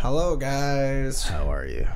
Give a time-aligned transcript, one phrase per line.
[0.00, 1.24] Hello, guys.
[1.24, 1.86] How are you?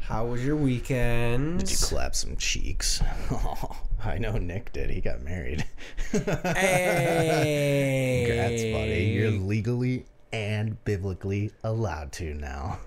[0.00, 1.60] How was your weekend?
[1.60, 3.00] Did you clap some cheeks?
[3.30, 4.90] Oh, I know Nick did.
[4.90, 5.64] He got married.
[6.12, 9.04] Hey, Congrats, buddy.
[9.14, 12.80] You're legally and biblically allowed to now.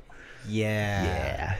[0.45, 1.03] yeah.
[1.05, 1.55] Yeah.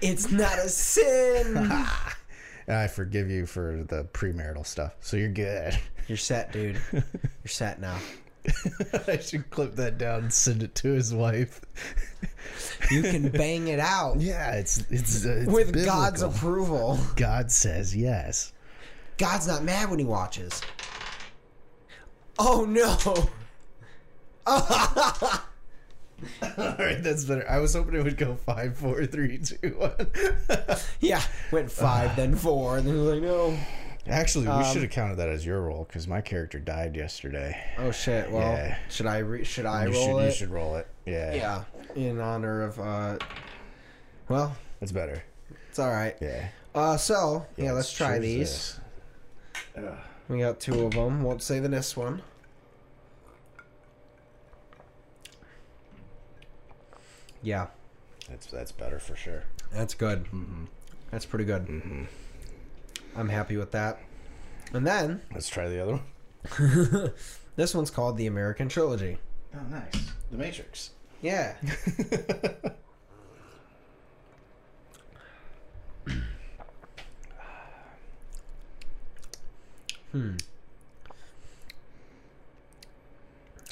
[0.00, 1.56] It's not a sin.
[2.68, 5.78] I forgive you for the premarital stuff, so you're good.
[6.08, 6.80] You're set, dude.
[6.92, 7.04] You're
[7.46, 7.98] set now.
[9.08, 11.60] I should clip that down and send it to his wife.
[12.90, 16.98] You can bang it out Yeah, it's it's, uh, it's with God's approval.
[17.16, 18.52] God says yes.
[19.18, 20.60] God's not mad when he watches.
[22.38, 22.96] Oh no.
[24.46, 24.62] All
[26.78, 27.48] right, that's better.
[27.48, 30.06] I was hoping it would go five, four, three, two, one.
[31.00, 33.56] Yeah, went five, then four, and then he was like, no.
[34.08, 37.56] Actually, we Um, should have counted that as your role because my character died yesterday.
[37.78, 38.30] Oh shit.
[38.30, 38.76] Well, Yeah.
[38.88, 40.26] should I re- should I you roll should it?
[40.26, 40.88] you should roll it.
[41.06, 41.64] Yeah, Yeah,
[41.94, 42.80] in honor of.
[42.80, 43.18] uh
[44.28, 45.22] Well, it's better.
[45.68, 46.16] it's all right.
[46.20, 48.80] Yeah, Uh, so yeah, let's let's try these.
[50.28, 51.22] We got two of them.
[51.22, 52.22] Won't say the this one.
[57.42, 57.66] Yeah,
[58.28, 59.44] That's that's better for sure.
[59.72, 60.26] that's good.
[61.10, 62.06] That's pretty good.
[63.16, 63.98] I'm happy with that.
[64.72, 66.02] And then Let's try the other one.
[67.56, 69.18] this one's called the American Trilogy.
[69.54, 70.12] Oh, nice.
[70.30, 70.90] The Matrix.
[71.20, 71.54] Yeah.
[80.12, 80.36] hmm.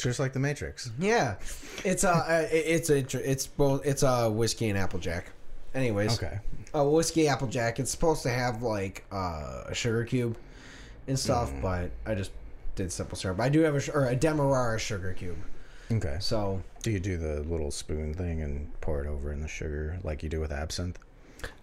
[0.01, 0.91] Just like the Matrix.
[0.99, 1.37] Yeah,
[1.85, 5.31] it's a uh, it's a it's both it's a whiskey and applejack.
[5.75, 6.39] Anyways, Okay.
[6.75, 7.79] a whiskey applejack.
[7.79, 10.37] It's supposed to have like uh, a sugar cube
[11.07, 12.33] and stuff, but I just
[12.75, 13.41] did simple syrup.
[13.41, 15.39] I do have a or a demerara sugar cube.
[15.93, 16.17] Okay.
[16.21, 19.99] So Do you do the little spoon thing and pour it over in the sugar
[20.03, 20.99] like you do with absinthe?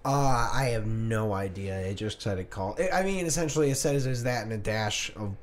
[0.06, 1.78] uh, I have no idea.
[1.80, 2.80] It just said it called.
[2.94, 5.36] I mean, essentially, it says is that and a dash of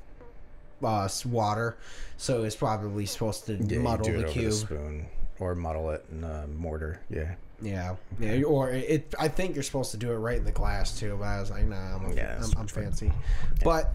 [0.83, 1.77] uh, water.
[2.17, 4.45] So it's probably supposed to Yeah, muddle you do it the cube.
[4.45, 5.05] the spoon
[5.39, 6.99] or muddle it in a mortar.
[7.09, 7.35] Yeah.
[7.61, 9.13] Yeah, yeah, or it.
[9.19, 11.15] I think you're supposed to do it right in the glass too.
[11.19, 13.11] But I was like, nah, I'm, Yeah, I'm, I'm fancy.
[13.63, 13.93] But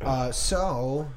[0.00, 1.08] uh, so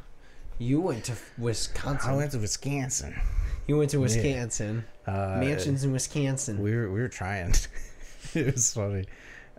[0.58, 2.10] you went to Wisconsin.
[2.10, 3.20] I went to Wisconsin.
[3.68, 4.86] you went to Wisconsin.
[5.06, 6.62] Uh, Mansions in Wisconsin.
[6.62, 7.54] We were we were trying.
[8.34, 9.06] it was funny,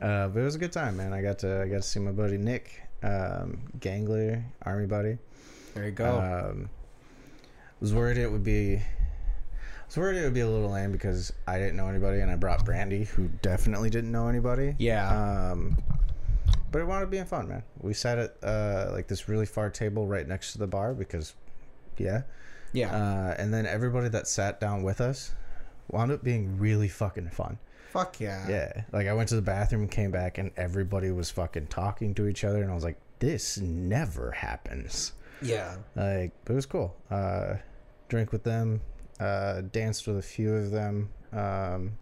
[0.01, 1.13] uh, but it was a good time, man.
[1.13, 5.19] I got to I got to see my buddy Nick, um, Gangler, army buddy.
[5.75, 6.51] there you go.
[6.51, 6.71] Um,
[7.81, 8.81] was worried it would be.
[9.93, 12.31] I was worried it would be a little lame because I didn't know anybody, and
[12.31, 14.75] I brought Brandy, who definitely didn't know anybody.
[14.79, 15.51] yeah.
[15.51, 15.77] Um,
[16.71, 17.63] but it wound up being fun, man.
[17.79, 21.35] We sat at uh, like this really far table right next to the bar because,
[21.99, 22.23] yeah.
[22.73, 22.91] yeah.
[22.91, 25.35] Uh, and then everybody that sat down with us
[25.91, 27.59] wound up being really fucking fun.
[27.91, 28.49] Fuck yeah.
[28.49, 28.85] Yeah.
[28.93, 32.45] Like I went to the bathroom, came back, and everybody was fucking talking to each
[32.45, 35.13] other, and I was like, this never happens.
[35.43, 35.77] Yeah.
[35.95, 36.97] Like, but it was cool.
[37.11, 37.57] Uh,
[38.09, 38.81] drink with them,
[39.23, 41.09] uh, danced with a few of them.
[41.33, 41.93] Um,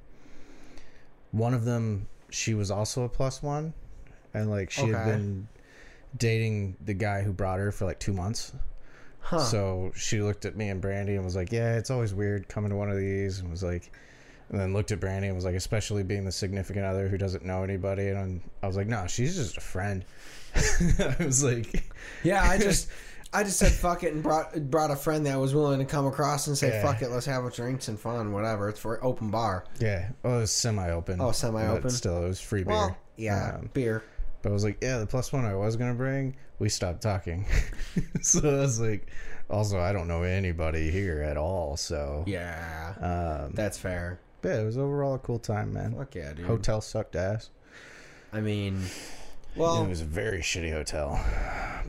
[1.32, 3.74] one of them, she was also a plus one,
[4.32, 5.48] and like she had been
[6.16, 8.52] dating the guy who brought her for like two months.
[9.20, 9.40] Huh.
[9.40, 12.70] So she looked at me and Brandy and was like, "Yeah, it's always weird coming
[12.70, 13.92] to one of these," and was like,
[14.48, 17.44] and then looked at Brandy and was like, especially being the significant other who doesn't
[17.44, 20.04] know anybody, and I was like, "No, she's just a friend."
[20.54, 21.84] I was like,
[22.24, 22.48] yeah.
[22.48, 22.88] I just.
[23.32, 26.06] I just said fuck it and brought brought a friend that was willing to come
[26.06, 26.82] across and say Yeah.
[26.82, 28.68] fuck it, let's have a drinks and fun, whatever.
[28.68, 29.64] It's for open bar.
[29.78, 30.08] Yeah.
[30.22, 31.20] Well, it was semi-open.
[31.20, 31.90] Oh, semi-open?
[31.90, 32.74] Still, it was free beer.
[32.74, 34.02] Well, yeah, Um, beer.
[34.42, 37.46] but I was like, yeah, the plus one I was gonna bring, we stopped talking.
[38.20, 39.06] so I was like,
[39.48, 41.76] also, I don't know anybody here at all.
[41.76, 42.94] So Yeah,
[43.46, 44.18] um, that's fair.
[44.42, 45.94] yeah, it was overall a cool time, man.
[45.96, 46.46] Fuck yeah, dude.
[46.46, 47.50] Hotel sucked ass.
[48.32, 48.82] I mean,
[49.56, 51.20] well, it was a very shitty hotel,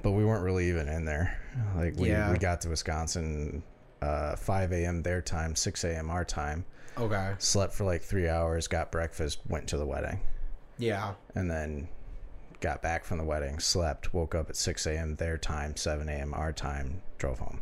[0.02, 1.38] but we weren't really even in there.
[1.76, 2.32] Like we Yeah.
[2.32, 3.64] we got to Wisconsin,
[4.02, 5.02] uh, 5 a.m.
[5.04, 6.10] their time, 6 a.m.
[6.10, 6.66] our time.
[6.98, 10.20] okay, Slept for like three hours, got breakfast, went to the wedding.
[10.78, 11.88] yeah, and then
[12.60, 15.16] got back from the wedding, slept, woke up at 6 a.m.
[15.16, 16.34] their time, 7 a.m.
[16.34, 17.60] our time, drove home.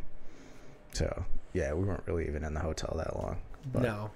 [0.92, 3.38] So, yeah, we weren't really even in the hotel that long.
[3.72, 4.10] But no,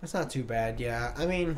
[0.00, 0.78] that's not too bad.
[0.78, 1.56] Yeah, I mean,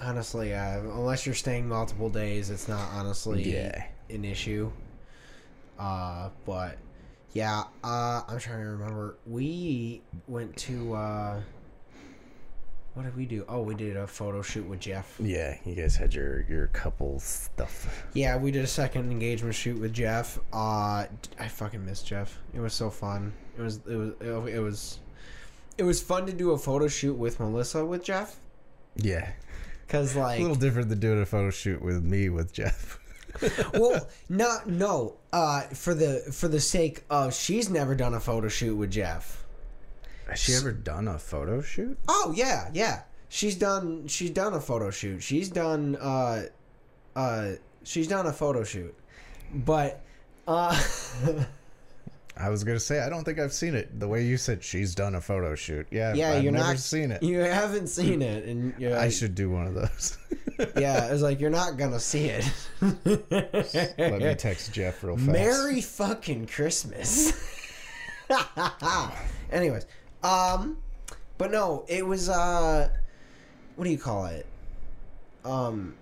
[0.00, 3.84] honestly, uh, unless you're staying multiple days, it's not honestly Yeah.
[4.10, 4.70] an issue.
[5.82, 6.78] Uh, but
[7.32, 9.16] yeah, uh, I'm trying to remember.
[9.26, 11.40] We went to uh,
[12.94, 13.44] what did we do?
[13.48, 15.16] Oh, we did a photo shoot with Jeff.
[15.18, 18.04] Yeah, you guys had your, your couple stuff.
[18.12, 20.38] Yeah, we did a second engagement shoot with Jeff.
[20.52, 21.06] Uh,
[21.40, 22.38] I fucking miss Jeff.
[22.54, 23.32] It was so fun.
[23.58, 24.12] It was it was
[24.52, 24.98] it was
[25.78, 28.36] it was fun to do a photo shoot with Melissa with Jeff
[28.96, 29.30] Yeah.
[29.86, 32.98] because like A little different than doing a photo shoot with me with Jeff.
[33.74, 38.48] Well not no uh for the for the sake of she's never done a photo
[38.48, 39.44] shoot with Jeff.
[40.28, 41.98] Has she ever done a photo shoot?
[42.08, 43.02] Oh yeah, yeah.
[43.28, 45.22] She's done she's done a photo shoot.
[45.22, 46.44] She's done uh
[47.16, 47.52] uh
[47.82, 48.94] she's done a photo shoot.
[49.52, 50.00] But
[50.46, 50.80] uh
[52.36, 53.98] I was gonna say I don't think I've seen it.
[53.98, 55.86] The way you said she's done a photo shoot.
[55.90, 57.22] Yeah, yeah, I've you're never not seen it.
[57.32, 60.18] You haven't seen it and you're I should do one of those.
[60.76, 62.50] Yeah, it's like you're not gonna see it.
[63.04, 65.28] Let me text Jeff real fast.
[65.28, 67.32] Merry fucking Christmas.
[69.52, 69.86] Anyways,
[70.22, 70.78] um,
[71.38, 72.88] but no, it was uh,
[73.76, 74.46] what do you call it?
[75.44, 75.94] Um,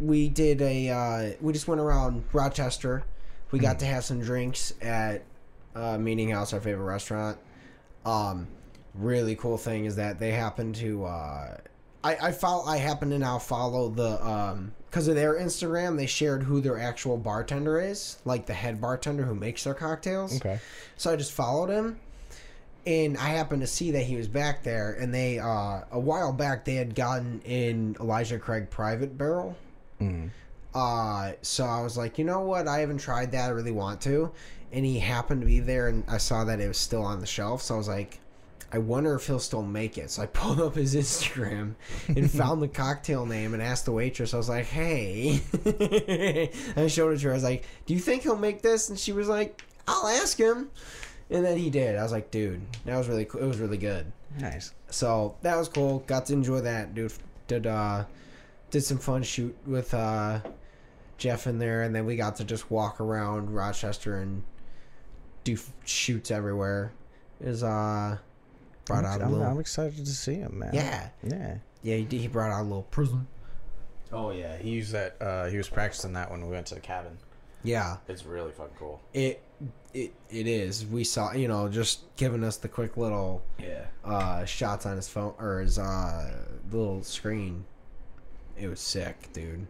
[0.00, 3.04] we did a uh, we just went around Rochester.
[3.50, 5.22] We got to have some drinks at
[5.74, 7.38] uh, Meeting House, our favorite restaurant.
[8.04, 8.48] Um,
[8.94, 11.56] really cool thing is that they happen to uh,
[12.04, 16.06] I I follow I happen to now follow the um because of their Instagram they
[16.06, 20.36] shared who their actual bartender is like the head bartender who makes their cocktails.
[20.36, 20.58] Okay.
[20.96, 21.98] So I just followed him,
[22.86, 24.92] and I happened to see that he was back there.
[24.92, 29.56] And they, uh, a while back, they had gotten in Elijah Craig Private Barrel.
[30.00, 30.30] Mm.
[30.72, 32.68] Uh, so I was like, you know what?
[32.68, 33.46] I haven't tried that.
[33.46, 34.30] I really want to.
[34.72, 37.26] And he happened to be there, and I saw that it was still on the
[37.26, 37.62] shelf.
[37.62, 38.20] So I was like,
[38.72, 40.10] I wonder if he'll still make it.
[40.10, 41.74] So I pulled up his Instagram
[42.08, 44.34] and found the cocktail name and asked the waitress.
[44.34, 45.40] I was like, hey.
[45.64, 47.30] and I showed it to her.
[47.32, 48.88] I was like, do you think he'll make this?
[48.88, 50.70] And she was like, I'll ask him.
[51.30, 51.96] And then he did.
[51.96, 53.42] I was like, dude, that was really cool.
[53.42, 54.12] It was really good.
[54.38, 54.72] Nice.
[54.90, 56.00] So that was cool.
[56.00, 57.12] Got to enjoy that, dude.
[57.48, 58.04] Did uh,
[58.70, 60.40] did some fun shoot with uh,
[61.18, 64.42] Jeff in there, and then we got to just walk around Rochester and
[65.44, 66.92] do f- shoots everywhere.
[67.40, 68.18] Is uh,
[68.86, 69.46] brought out a I'm, little.
[69.46, 70.70] I'm excited to see him, man.
[70.72, 71.58] Yeah, Yeah.
[71.82, 71.96] yeah.
[71.96, 73.26] He, did, he brought out a little prism.
[74.12, 75.16] Oh yeah, he used that.
[75.20, 77.18] Uh, he was practicing that when we went to the cabin.
[77.62, 79.00] Yeah, It's really fucking cool.
[79.12, 79.42] it
[79.92, 80.86] it it is.
[80.86, 83.86] We saw, you know, just giving us the quick little Yeah.
[84.04, 86.32] uh shots on his phone or his uh
[86.70, 87.64] little screen.
[88.56, 89.66] It was sick, dude.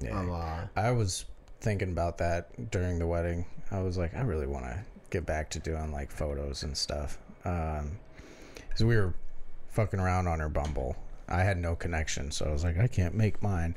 [0.00, 0.18] Yeah.
[0.18, 1.24] Um, uh, I was
[1.60, 3.46] thinking about that during the wedding.
[3.72, 4.78] I was like, I really want to
[5.10, 7.18] get back to doing like photos and stuff.
[7.44, 7.98] Um,
[8.74, 9.14] cause we were
[9.68, 10.96] fucking around on her Bumble.
[11.28, 13.76] I had no connection, so I was like, I can't make mine.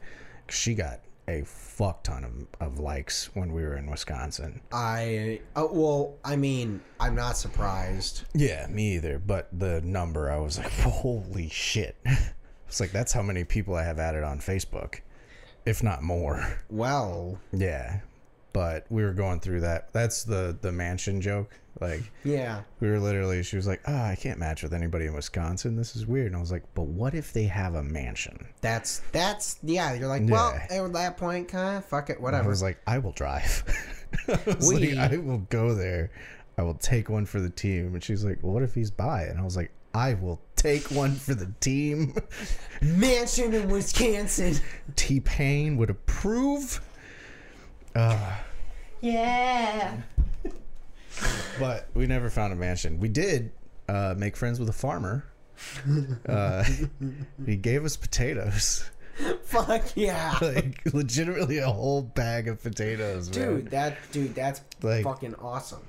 [0.49, 0.99] She got
[1.29, 4.61] a fuck ton of, of likes when we were in Wisconsin.
[4.71, 8.23] I uh, well, I mean, I'm not surprised.
[8.33, 9.19] Yeah, me either.
[9.19, 11.95] But the number, I was like, holy shit.
[12.67, 14.95] It's like that's how many people I have added on Facebook,
[15.65, 16.59] if not more.
[16.69, 18.01] Well, Yeah,
[18.57, 19.94] but we were going through that.
[19.94, 21.51] That's the the mansion joke.
[21.80, 25.13] Like yeah, we were literally, she was like, "Ah, I can't match with anybody in
[25.13, 25.75] Wisconsin.
[25.75, 29.01] This is weird." And I was like, "But what if they have a mansion?" that's
[29.12, 29.94] that's yeah.
[29.94, 30.83] You're like, well, Yeah.
[30.83, 32.45] at that point, kind of fuck it, whatever.
[32.45, 33.63] I was like, "I will drive.
[34.27, 36.10] I We- like, I will go there.
[36.57, 39.25] I will take one for the team." And she's like, well, "What if he's by?
[39.25, 42.15] And I was like, "I will take one for the team."
[42.81, 44.55] Mansion in Wisconsin.
[44.96, 46.81] T Pain would approve.
[47.96, 48.36] Uh,
[49.01, 49.98] Yeah.
[51.60, 53.00] but we never found a mansion.
[53.00, 53.51] We did
[53.88, 55.25] uh, make friends with a farmer.
[56.27, 56.63] Uh,
[57.48, 58.88] he gave us potatoes,
[59.44, 60.38] Fuck yeah.
[60.42, 63.48] like legitimately a whole bag of potatoes, man.
[63.48, 65.82] Dude, that dude, that's Like- fucking awesome.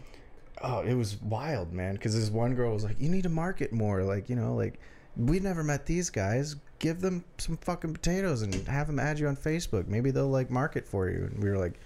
[0.62, 1.95] Oh, it was wild, man.
[1.95, 4.03] Because this one girl was like, "You need to market more.
[4.03, 4.81] Like, you know, like
[5.17, 6.57] we never met these guys.
[6.79, 9.87] Give them some fucking potatoes and have them add you on Facebook.
[9.87, 11.79] Maybe they'll like market for you." And we were like,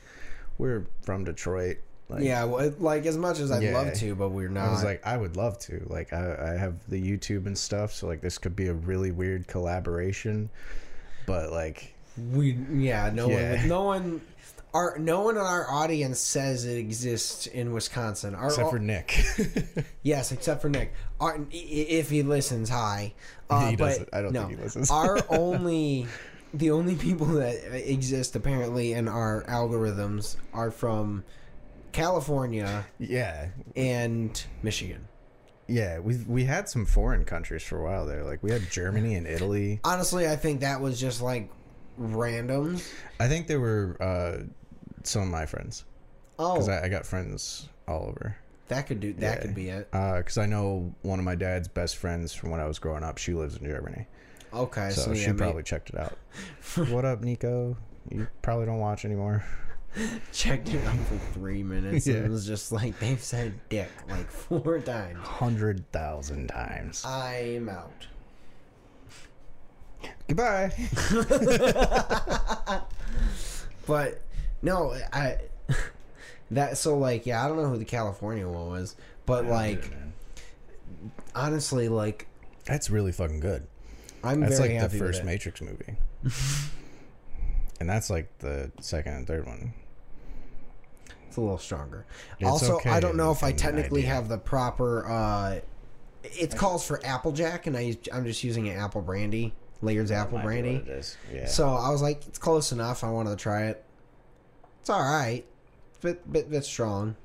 [0.59, 1.78] "We're from Detroit."
[2.09, 3.73] Like, yeah, well, like as much as I'd Yeah.
[3.78, 4.68] love to, but we're not.
[4.68, 5.82] I was like, I would love to.
[5.88, 9.11] Like, I, I have the YouTube and stuff, so like this could be a really
[9.12, 10.50] weird collaboration.
[11.26, 11.94] But like,
[12.32, 13.56] we yeah, no Yeah.
[13.61, 14.21] one, no one,
[14.75, 18.35] our no one in our audience says it exists in Wisconsin.
[18.35, 19.25] Our, except for Nick,
[20.02, 20.92] yes, except for Nick.
[21.18, 23.14] Our, if he listens, hi.
[23.50, 24.09] Uh, He but doesn't.
[24.14, 24.90] I don't no, think he listens.
[24.90, 26.06] our only,
[26.54, 27.56] the only people that
[27.90, 31.25] exist apparently in our algorithms are from
[31.92, 35.06] California yeah, and Michigan.
[35.66, 35.99] yeah.
[35.99, 38.25] We we had some foreign countries for a while there.
[38.25, 39.80] Like we had Germany and Italy.
[39.85, 41.50] Honestly, I think that was just like
[42.00, 42.88] randoms.
[43.21, 44.44] I think they were uh,
[45.02, 45.85] some of my friends
[46.38, 48.37] Oh, because I, I got friends all over.
[48.68, 49.12] that could do.
[49.14, 49.42] That Yeah.
[49.42, 49.90] could be it.
[49.90, 53.18] Because I know one of my dad's best friends from when I was growing up.
[53.18, 54.06] She lives in Germany,
[54.54, 56.16] Okay, so, so, she may- probably checked it out.
[56.90, 57.76] what up, Nico?
[58.11, 59.44] You probably don't watch anymore.
[60.32, 64.30] checked it out for three minutes and it was just like they've said dick like
[64.30, 65.18] four times.
[65.18, 67.04] Hundred thousand times.
[67.04, 68.06] I'm out.
[70.26, 70.73] Goodbye.
[73.87, 74.23] But
[74.62, 75.38] no, I
[76.50, 79.90] that so like yeah, I don't know who the California one was, but like
[81.35, 82.26] honestly, like
[82.64, 83.66] That's really fucking good.
[84.25, 85.25] I'm That's very like the happy with first.
[85.25, 85.97] Matrix movie.
[87.81, 89.75] and that's like the second and third one.
[91.29, 92.05] It's a little stronger.
[92.38, 94.14] It's also, okay I don't know if I technically idea.
[94.14, 95.09] have the proper.
[95.09, 95.61] uh
[96.23, 100.75] It calls for Applejack, and I I'm just using an apple brandy, Laird's apple brandy.
[100.79, 101.17] what it is.
[101.33, 101.47] Yeah.
[101.47, 103.02] So I was like, it's close enough.
[103.02, 103.83] I wanted to try it.
[104.81, 105.45] It's all right.
[105.91, 107.17] It's bit, bit, bit strong.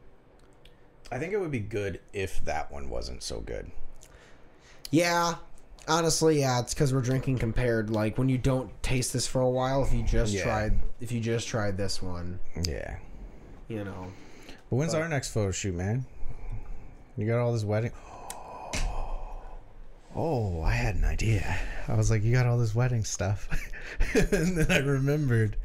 [1.11, 3.71] I think it would be good if that one wasn't so good.
[4.91, 5.35] Yeah,
[5.87, 6.59] honestly, yeah.
[6.59, 7.89] It's because we're drinking compared.
[7.89, 10.43] Like when you don't taste this for a while, if you just Yeah.
[10.43, 12.97] tried, if you just tried this one, Yeah.
[13.67, 14.07] you know.
[14.69, 16.05] But when's But- our next photo shoot, man?
[17.15, 17.91] You got all this wedding.
[20.15, 21.59] Oh, I had an idea.
[21.87, 23.47] I was like, you got all this wedding stuff.
[24.15, 25.57] and then I remembered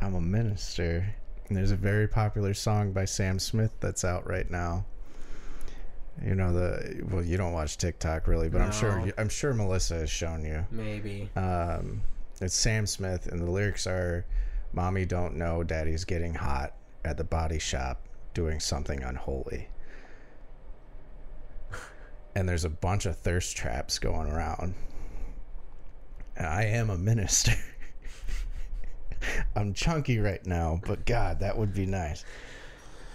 [0.00, 1.14] I'm a minister.
[1.48, 4.86] And there's a very popular song by Sam Smith that's out right now.
[6.24, 9.94] You know the well, you don't watch TikTok really, but I'm sure I'm sure Melissa
[9.94, 10.66] has shown you.
[10.70, 11.30] Maybe.
[11.36, 12.02] Um,
[12.40, 14.26] it's Sam Smith, and the lyrics are,
[14.72, 16.74] "Mommy don't know, Daddy's getting hot
[17.04, 19.68] at the body shop doing something unholy."
[22.32, 24.76] And there's a bunch of thirst traps going around.
[26.36, 27.52] And I am a minister.
[29.56, 32.24] I'm chunky right now, but God, that would be nice.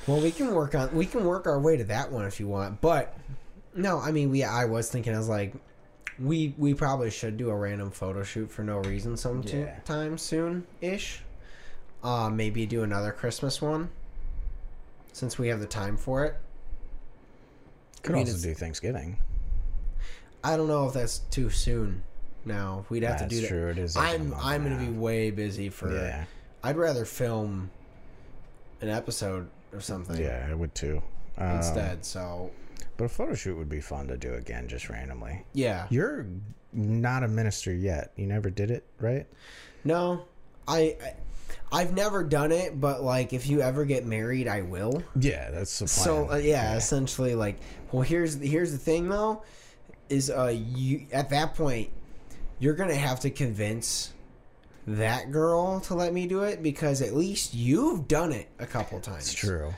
[0.07, 2.47] Well, we can work on we can work our way to that one if you
[2.47, 2.79] want.
[2.81, 3.17] But
[3.74, 5.53] no, I mean, we I was thinking I was like,
[6.19, 10.15] we we probably should do a random photo shoot for no reason sometime Yeah.
[10.17, 11.21] soon ish.
[12.03, 13.89] Uh, maybe do another Christmas one
[15.12, 16.35] since we have the time for it.
[18.03, 19.17] Could I mean, also do Thanksgiving.
[20.43, 22.03] I don't know if that's too soon.
[22.47, 23.47] Now we'd have That's to do that.
[23.47, 23.67] true.
[23.69, 23.95] It is.
[23.95, 25.91] like I'm I'm gonna be way busy for.
[25.91, 26.25] Yeah,
[26.63, 27.71] I'd rather film
[28.81, 31.01] an episode or something yeah, I would too.
[31.38, 32.05] Um, instead.
[32.05, 32.51] So
[32.98, 35.44] But a photo shoot would be fun to do again, just randomly.
[35.53, 36.25] yeah, You're
[36.72, 38.12] not a minister yet.
[38.15, 39.25] You never did it, right?
[39.84, 40.25] no,
[40.67, 41.13] I, I
[41.72, 45.03] I've never done it, but like if you ever get married, I will.
[45.20, 46.05] Yeah, that's the plan.
[46.05, 47.58] So uh, yeah, essentially like
[47.91, 49.44] well here's here's the thing though
[50.10, 51.89] is uh you at that point
[52.60, 54.13] you're going to have to convince
[54.88, 59.00] that girl to let me do it because at least you've done it a couple
[59.00, 59.24] times.
[59.32, 59.74] it's true.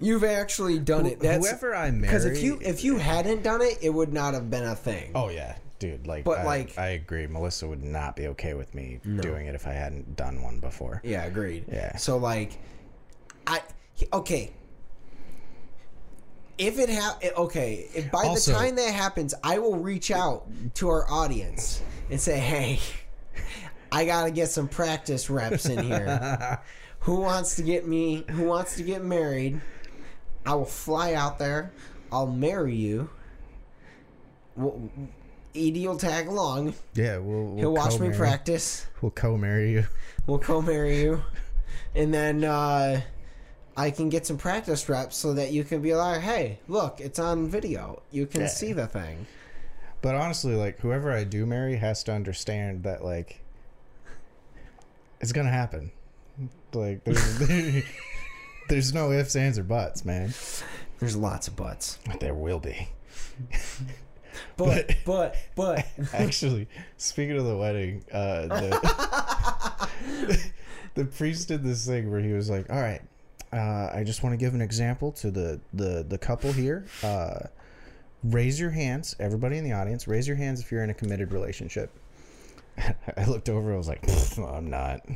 [0.00, 1.18] You've actually done it.
[1.20, 4.34] That's Whoever I marry, because if you if you hadn't done it, it would not
[4.34, 5.12] have been a thing.
[5.14, 6.06] oh yeah, dude.
[6.06, 7.26] Like, But, I, like- I agree.
[7.26, 11.00] Melissa would not be okay with me doing it if I hadn't done one before.
[11.02, 11.64] Yeah, agreed.
[11.68, 11.96] Yeah.
[11.96, 12.58] So like,
[13.46, 13.62] I
[14.12, 14.52] okay.
[16.58, 20.46] If it ha okay, if by Also- the time that happens, I will reach out
[20.74, 22.78] to our audience and say, "Hey,
[23.92, 26.58] I gotta get some practice reps in here.
[27.00, 28.24] who wants to get me?
[28.30, 29.60] Who wants to get married?
[30.46, 31.72] I will fly out there.
[32.10, 33.10] I'll marry you.
[34.56, 34.90] We'll,
[35.54, 36.74] Edie will tag along.
[36.94, 37.44] Yeah, we'll.
[37.44, 39.86] we'll He'll watch me practice." We'll co-marry you.
[40.26, 41.22] We'll co-marry you,
[41.94, 43.02] and then uh,
[43.76, 47.18] I can get some practice reps so that you can be like, "Hey, look, it's
[47.18, 48.02] on video.
[48.10, 48.46] You can Yeah.
[48.46, 49.26] see the thing."
[50.00, 53.41] But honestly, like whoever I do marry has to understand that like
[55.22, 55.90] it's gonna happen.
[56.74, 57.38] Like there's
[58.68, 60.34] there's no ifs, ands, or buts, man.
[60.98, 62.88] There's lots of butts, There will be.
[64.56, 70.48] but but but Actually, speaking of the wedding, uh, the,
[70.94, 73.02] the priest did this thing where he was like, "All right,
[73.52, 76.86] uh, I just want to give an example to the the the couple here.
[77.02, 77.46] Uh,
[78.24, 80.08] raise your hands, everybody in the audience.
[80.08, 81.90] Raise your hands if you're in a committed relationship."
[83.16, 83.72] I looked over.
[83.72, 85.06] I was like, "No, I'm not."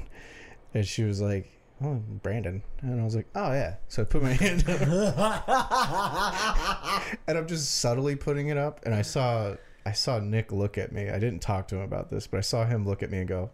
[0.75, 1.51] And she was like,
[1.83, 4.81] "Oh, Brandon," and I was like, "Oh yeah." So I put my hand up.
[7.27, 10.93] and I'm just subtly putting it up, and I saw I saw Nick look at
[10.93, 11.09] me.
[11.09, 13.29] I didn't talk to him about this, but I saw him look at me and
[13.29, 13.51] go,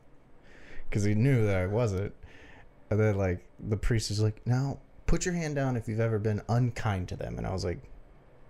[0.89, 2.15] because he knew that I wasn't.
[2.91, 6.19] And then like the priest is like, "Now put your hand down if you've ever
[6.19, 7.79] been unkind to them," and I was like,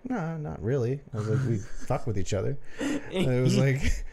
[0.04, 4.04] "No, not really." I was like, "We fuck with each other." And it was like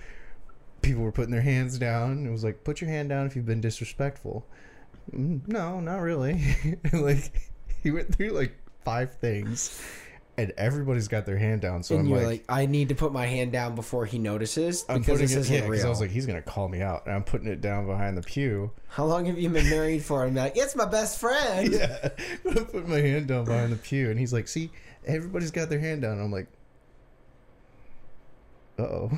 [0.82, 2.26] people were putting their hands down.
[2.26, 4.46] It was like, "Put your hand down if you've been disrespectful."
[5.12, 6.42] "Mm, No, not really.
[6.94, 7.32] like
[7.84, 9.82] he went through like five things
[10.40, 11.84] and everybody's got their hand down.
[11.84, 14.18] So and I'm you're like, like, I need to put my hand down before he
[14.18, 15.86] notices I'm because this it, isn't yeah, real.
[15.86, 18.22] I was like, he's gonna call me out, and I'm putting it down behind the
[18.22, 18.72] pew.
[18.88, 20.24] How long have you been married for?
[20.24, 21.74] I'm like, it's my best friend.
[21.80, 22.10] Yeah,
[22.46, 24.72] I'm putting my hand down behind the pew, and he's like, see,
[25.06, 26.14] everybody's got their hand down.
[26.14, 26.48] And I'm like,
[28.78, 29.12] uh oh.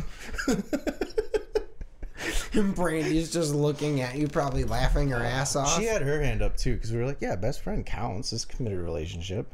[2.53, 5.79] And Brandy's just looking at you, probably laughing her ass off.
[5.79, 8.31] She had her hand up too because we were like, yeah, best friend counts.
[8.31, 9.51] This committed relationship.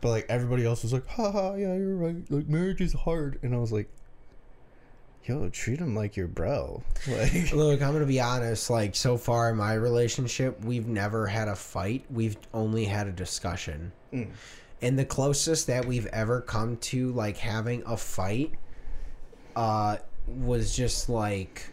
[0.00, 2.30] But like everybody else was like, haha, yeah, you're right.
[2.30, 3.88] Like marriage is hard, and I was like,
[5.24, 6.82] yo, treat him like your bro.
[7.08, 8.70] Like, Look, I'm gonna be honest.
[8.70, 12.04] Like so far in my relationship, we've never had a fight.
[12.10, 13.92] We've only had a discussion.
[14.12, 14.30] Mm.
[14.80, 18.52] And the closest that we've ever come to like having a fight,
[19.56, 19.96] uh,
[20.26, 21.70] was just like,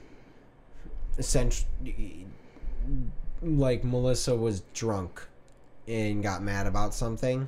[1.17, 2.25] essentially,
[3.41, 5.21] like Melissa was drunk,
[5.87, 7.47] and got mad about something,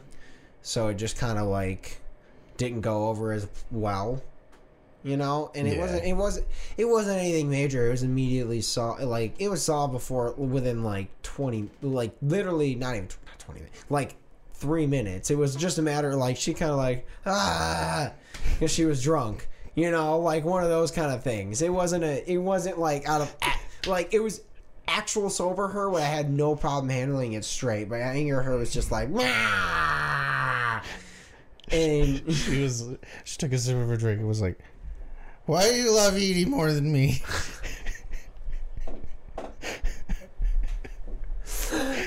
[0.62, 2.00] so it just kind of like
[2.57, 4.21] didn't go over as well
[5.03, 5.51] you know?
[5.55, 5.81] And it Yeah.
[5.81, 7.88] wasn't it wasn't it wasn't anything major.
[7.88, 12.95] It was immediately saw like it was solved before within like 20 like literally not
[12.95, 14.15] even not 20 minutes like
[14.53, 15.29] three minutes.
[15.31, 18.12] It was just a matter of like she kind of like ah
[18.53, 19.47] because she was drunk
[19.77, 23.07] you know like one of those kind of things it wasn't a it wasn't like
[23.07, 23.34] out of
[23.86, 24.41] like it was
[24.89, 28.74] actual sober her where i had no problem handling it straight but anger her was
[28.74, 30.81] just like "Nah."
[31.72, 32.89] and she was,
[33.24, 34.60] she took a sip of her drink and was like,
[35.46, 37.22] why do you love Edie more than me?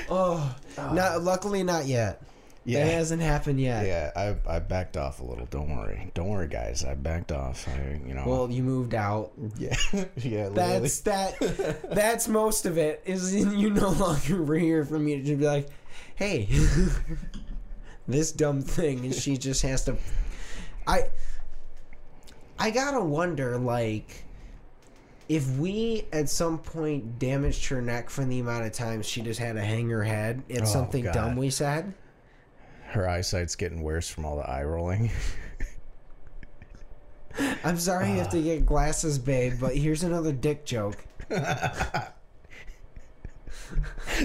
[0.09, 2.21] oh not luckily not yet
[2.63, 2.85] Yeah.
[2.85, 3.85] It hasn't happened yet.
[3.87, 5.47] Yeah, I, I backed off a little.
[5.47, 6.83] Don't worry, don't worry, guys.
[6.85, 7.67] I backed off.
[7.67, 8.23] I, you know.
[8.25, 9.31] Well, you moved out.
[9.57, 9.75] yeah,
[10.17, 10.49] yeah.
[10.49, 11.39] That's that.
[11.91, 13.01] that's most of it.
[13.05, 15.69] Is you no longer hear from me to just be like,
[16.15, 16.47] "Hey,
[18.07, 19.97] this dumb thing," and she just has to.
[20.85, 21.05] I.
[22.59, 24.23] I gotta wonder, like,
[25.27, 29.39] if we at some point damaged her neck from the amount of times she just
[29.39, 31.13] had to hang her head at Oh, something God.
[31.15, 31.95] dumb we said.
[32.91, 35.09] Her eyesight's getting worse from all the eye rolling.
[37.63, 40.97] I'm sorry you have to get glasses, babe, but here's another dick joke.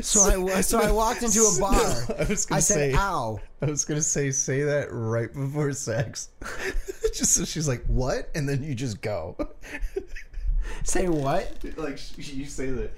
[0.03, 1.75] so I so I walked into a bar.
[2.19, 2.95] I was gonna I said, say.
[2.95, 6.31] "Ow." I was gonna say say that right before sex.
[7.15, 9.37] just so she's like, "What?" and then you just go.
[10.83, 11.53] Say what?
[11.77, 12.91] like you say that.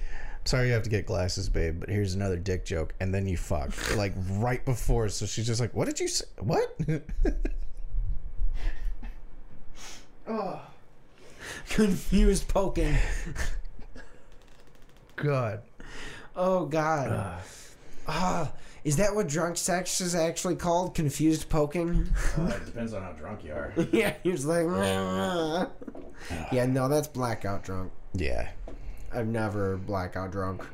[0.49, 1.79] Sorry, you have to get glasses, babe.
[1.79, 5.07] But here's another dick joke, and then you fuck like right before.
[5.09, 6.25] So she's just like, "What did you say?
[6.39, 6.75] What?"
[10.27, 10.59] oh
[11.69, 12.95] Confused poking.
[15.17, 15.61] God.
[16.35, 17.43] Oh God.
[18.07, 18.51] Ah,
[18.83, 20.95] is that what drunk sex is actually called?
[20.95, 22.07] Confused poking?
[22.39, 23.71] it depends on how drunk you are.
[23.91, 24.65] yeah, he was like.
[26.51, 27.91] yeah, no, that's blackout drunk.
[28.13, 28.49] Yeah,
[29.11, 30.65] I've never blackout drunk.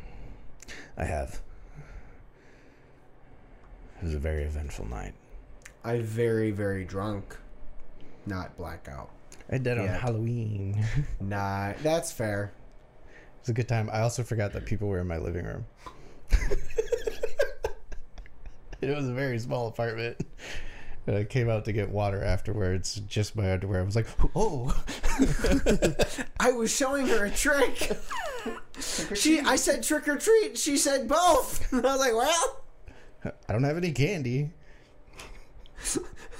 [0.97, 1.41] I have.
[4.01, 5.13] It was a very eventful night.
[5.83, 7.37] I very very drunk,
[8.25, 9.09] not blackout.
[9.51, 9.87] I did on.
[9.87, 10.83] Halloween.
[11.21, 12.51] Nah, that's fair.
[13.05, 13.89] It was a good time.
[13.91, 15.65] I also forgot that people were in my living room.
[18.81, 20.17] it was a very small apartment.
[21.07, 23.81] And I came out to get water afterwards, just my underwear.
[23.81, 24.75] I was like, oh.
[26.39, 27.91] I was showing her a trick.
[29.13, 30.57] she, I said trick or treat.
[30.57, 31.73] She said both.
[31.73, 32.63] I was like, well,
[33.47, 34.51] I don't have any candy.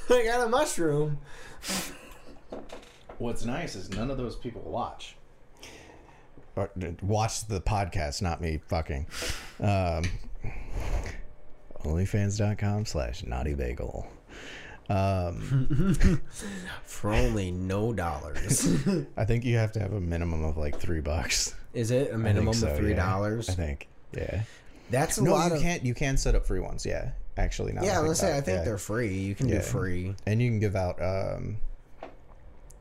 [0.09, 1.17] I got a mushroom.
[3.17, 5.15] What's nice is none of those people watch.
[6.55, 6.69] Or,
[7.01, 9.07] watch the podcast, not me fucking.
[9.59, 10.03] Um,
[11.83, 14.07] Onlyfans.com slash naughty bagel.
[14.89, 16.21] Um,
[16.83, 18.67] For only no dollars.
[19.17, 21.55] I think you have to have a minimum of like three bucks.
[21.73, 22.95] Is it a minimum so, of three yeah.
[23.05, 23.49] dollars?
[23.49, 23.87] I think.
[24.15, 24.43] Yeah.
[24.91, 25.61] That's a No, lot you of.
[25.61, 25.83] can't.
[25.83, 26.85] You can set up free ones.
[26.85, 27.73] Yeah, actually.
[27.73, 28.63] Now that Yeah, let's say I think yeah.
[28.65, 29.13] they're free.
[29.17, 29.55] You can Yeah.
[29.55, 30.15] do free.
[30.27, 31.01] and you can give out.
[31.01, 31.57] Um,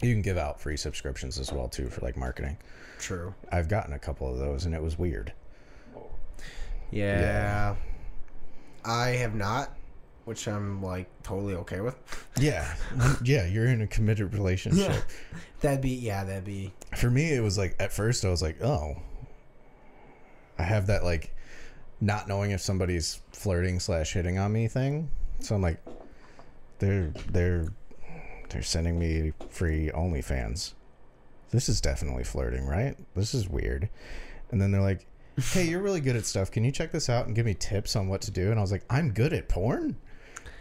[0.02, 2.58] you can give out free subscriptions as well too for like marketing.
[2.98, 3.34] True.
[3.50, 5.32] I've gotten a couple of those, and it was weird.
[6.90, 7.20] Yeah.
[7.20, 7.74] Yeah.
[8.84, 9.70] I have not,
[10.24, 11.96] which I'm like totally okay with.
[12.40, 12.74] Yeah,
[13.22, 13.46] yeah.
[13.46, 14.90] You're in a committed relationship.
[14.90, 15.00] Yeah.
[15.60, 16.24] That'd be yeah.
[16.24, 18.96] That'd be For me, it was like at first I was like, oh,
[20.58, 21.34] I have that like
[22.00, 25.10] not knowing if somebody's flirting slash hitting on me thing.
[25.40, 25.80] So I'm like,
[26.80, 27.68] they're they're
[28.50, 30.74] they're sending me free OnlyFans.
[31.50, 32.96] This is definitely flirting, right?
[33.14, 33.88] This is weird.
[34.50, 35.06] And then they're like,
[35.52, 36.50] hey, you're really good at stuff.
[36.50, 38.50] Can you check this out and give me tips on what to do?
[38.50, 39.96] And I was like, I'm good at porn.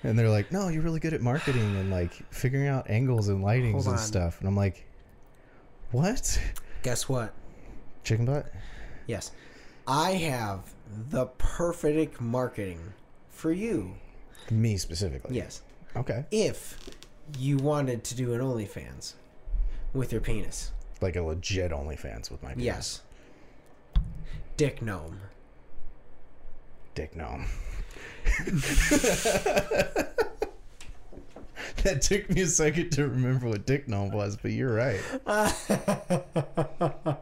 [0.04, 3.44] And they're like, "No, you're really good at marketing and like figuring out angles and
[3.44, 4.00] lightings Hold and on.
[4.00, 4.86] stuff." And I'm like,
[5.92, 6.40] "What?
[6.84, 7.34] Guess what?
[8.04, 8.52] Chicken butt?"
[9.08, 9.32] Yes.
[9.88, 10.74] I have
[11.10, 12.80] the perfect marketing
[13.30, 13.96] for you.
[14.52, 15.36] Me specifically.
[15.36, 15.62] Yes.
[15.96, 16.26] Okay.
[16.32, 16.80] If
[17.38, 19.14] you wanted to do an OnlyFans
[19.94, 20.72] with your penis.
[21.02, 22.66] Like a legit OnlyFans with my penis.
[22.66, 23.02] Yes.
[24.58, 25.20] Dick gnome.
[26.96, 27.46] Dick gnome.
[31.84, 35.00] that took me a second to remember what Dick gnome was, but you're right.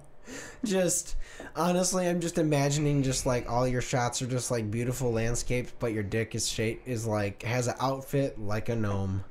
[0.64, 1.16] just
[1.56, 5.94] honestly, I'm just imagining just like all your shots are just like beautiful landscapes, but
[5.94, 9.24] your dick is shaped is like has an outfit like a gnome,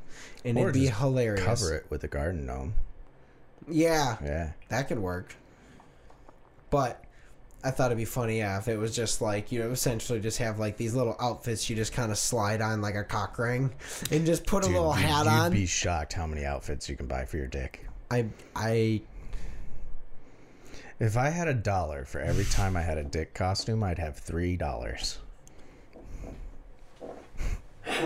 [0.44, 1.44] and Or it'd be hilarious.
[1.44, 2.74] Cover it with a garden gnome.
[3.68, 4.52] Yeah, Yeah.
[4.68, 5.37] that could work.
[6.70, 7.04] But
[7.62, 10.38] I thought it'd be funny, yeah, if it was just like you know, essentially just
[10.38, 13.70] have like these little outfits you just kind of slide on like a cock ring,
[14.11, 15.53] and just put a Dude, little you- hat you'd on.
[15.53, 17.87] be shocked how many outfits you can buy for your dick.
[18.11, 19.03] I I
[20.99, 24.16] If I had a dollar for every time I had a dick costume, I'd have
[24.18, 25.18] three dollars.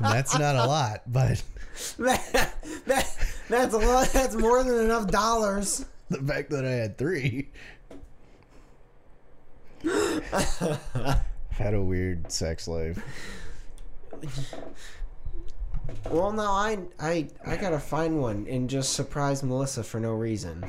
[0.00, 1.42] That's not a lot, but
[1.98, 2.54] that,
[2.86, 3.16] that
[3.48, 4.08] that's a lot.
[4.12, 5.84] That's more than enough dollars.
[6.10, 7.50] the fact that I had three.
[11.50, 12.98] had a weird sex life.
[16.10, 20.64] Well, now I I I gotta find one and just surprise Melissa for no reason.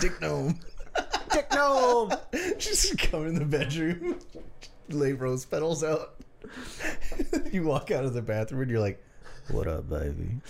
[0.00, 0.58] Dick gnome.
[1.32, 2.12] Dick gnome.
[2.58, 4.18] Just come in the bedroom,
[4.88, 6.14] lay rose petals out.
[7.52, 9.02] you walk out of the bathroom and you're like,
[9.50, 10.40] "What up, baby?"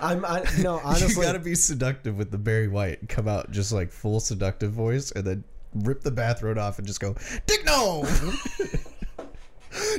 [0.00, 1.08] I'm I, no honestly.
[1.08, 3.08] you gotta be seductive with the Barry White.
[3.08, 5.44] Come out just like full seductive voice, and then
[5.74, 7.14] rip the bathrobe off and just go,
[7.46, 8.06] "Dick gnome."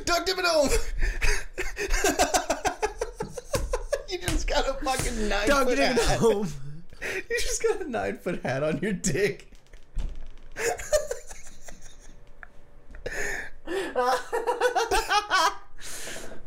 [0.06, 0.76] Doug Dimmadome!
[4.10, 6.22] you just got a fucking nine Doug foot Dick hat.
[7.30, 9.50] You just got a nine foot hat on your dick.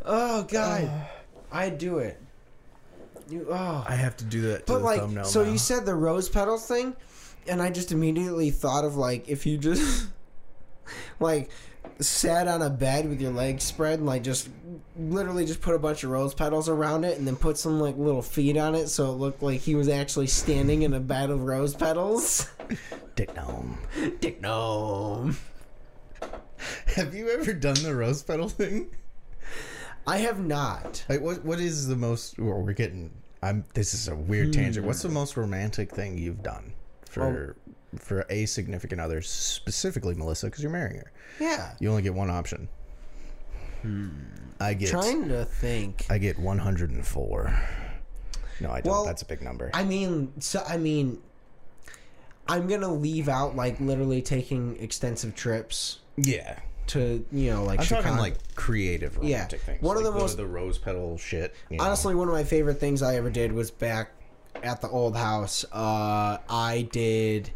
[0.05, 1.11] Oh god, ah.
[1.53, 2.21] I'd do it.
[3.29, 3.85] You oh.
[3.89, 5.51] I have to do that But like, so now.
[5.51, 6.97] you said the rose petals thing,
[7.49, 10.09] and I just immediately thought of like if you just
[11.21, 11.51] like
[12.01, 14.49] sat on a bed with your legs spread and like just
[14.97, 17.97] literally just put a bunch of rose petals around it and then put some like
[17.97, 21.31] little feet on it so it looked like he was actually standing in a bed
[21.31, 22.51] of rose petals.
[23.15, 23.79] Dick gnome.
[24.21, 25.37] Dick gnome.
[26.95, 28.91] Have you ever done the rose petal thing?
[30.07, 31.05] I have not.
[31.09, 32.39] Like, what what is the most?
[32.39, 33.11] Well, we're getting.
[33.43, 33.65] I'm.
[33.75, 34.87] This is a weird tangent.
[34.87, 35.15] What's the hmm.
[35.15, 36.73] most romantic thing you've done
[37.13, 37.57] for
[37.99, 41.13] for a significant other, specifically Melissa, because you're marrying her?
[41.39, 41.73] Yeah.
[41.79, 42.69] You only get one option.
[43.83, 44.09] Hmm.
[44.61, 44.91] I get.
[44.91, 46.07] Trying to think.
[46.09, 47.61] I get 104.
[48.61, 48.93] No, I don't.
[48.93, 49.71] Well, That's a big number.
[49.75, 51.19] I mean, so I mean,
[52.49, 56.59] I'm gonna leave out like literally taking extensive trips yeah.
[56.89, 58.09] to you know like I'm Chicago.
[58.09, 59.37] talking like creative Yeah.
[59.37, 59.83] romantic things.
[59.83, 61.55] One of like the most- the rose petal shit.
[61.71, 61.85] you know.
[61.85, 64.11] honestly one of my favorite things I ever did was back
[64.63, 65.65] at the old house.
[65.73, 67.51] Uh, I did.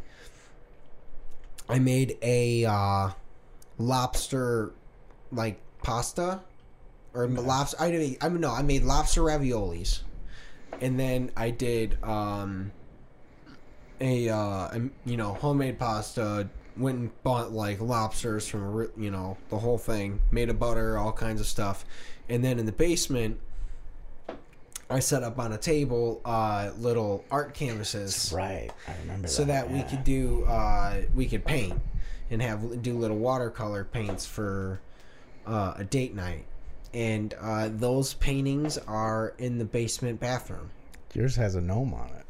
[1.69, 3.11] I made a uh,
[3.79, 4.73] lobster
[5.33, 6.41] like pasta
[7.15, 7.81] or lobster.
[7.81, 8.17] I did.
[8.21, 10.01] I mean, no, I made lobster raviolis,
[10.81, 12.73] and then I did um,
[14.01, 16.49] a uh, you know homemade pasta.
[16.77, 20.21] Went and bought like lobsters from you know the whole thing.
[20.31, 21.85] Made a butter, all kinds of stuff,
[22.29, 23.41] and then in the basement.
[24.89, 28.71] I set up on a table uh, little art canvases right.
[28.87, 29.85] I remember so that we yeah.
[29.85, 31.81] could do uh, we could paint
[32.31, 34.81] and have do little watercolor paints for
[35.47, 36.45] uh, a date night
[36.95, 40.71] and uh, those paintings are in the basement bathroom
[41.15, 42.26] Yours has a gnome on it.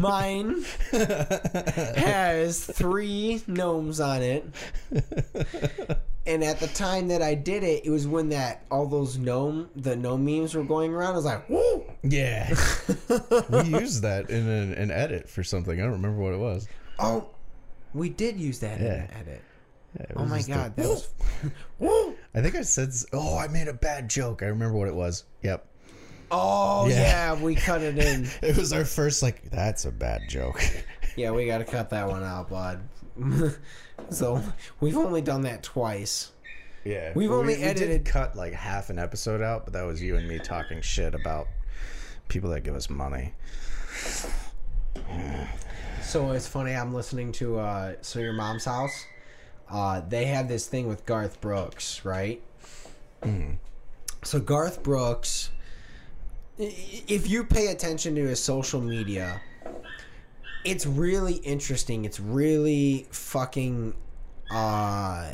[0.00, 0.64] Mine
[1.96, 4.44] has three gnomes on it
[6.26, 9.70] and at the time that I did it it was when that all those gnome
[9.76, 12.48] the gnome memes were going around I was like woo Yeah.
[13.50, 15.78] we used that in an, an edit for something.
[15.80, 16.68] I don't remember what it was.
[16.98, 17.28] oh
[17.94, 19.42] we did use that in an edit
[19.98, 21.08] Yeah, oh my god that was
[22.34, 24.42] I think I said, oh, I made a bad joke.
[24.42, 25.24] I remember what it was.
[25.42, 25.66] Yep.
[26.32, 27.34] Oh Yeah.
[27.34, 27.40] yeah.
[27.42, 28.28] we cut it in.
[28.42, 30.60] It was our first, like, that's a bad joke.
[31.14, 32.80] Yeah, we got to cut that one out, bud.
[34.08, 34.42] so
[34.80, 36.32] we've only done that twice.
[36.86, 37.12] Yeah.
[37.14, 40.00] We've only we, we did edited- cut like half an episode out, but that was
[40.02, 41.48] you and me talking shit about
[42.28, 43.34] people that give us money.
[46.02, 46.74] So it's funny.
[46.74, 49.06] I'm listening to uh, so your mom's house.
[49.70, 52.42] Uh, they have this thing with Garth Brooks, right?
[54.24, 55.50] So Garth Brooks,
[57.08, 59.40] if you pay attention to his social media,
[60.64, 62.04] it's really interesting.
[62.04, 63.94] It's really fucking
[64.50, 65.30] uh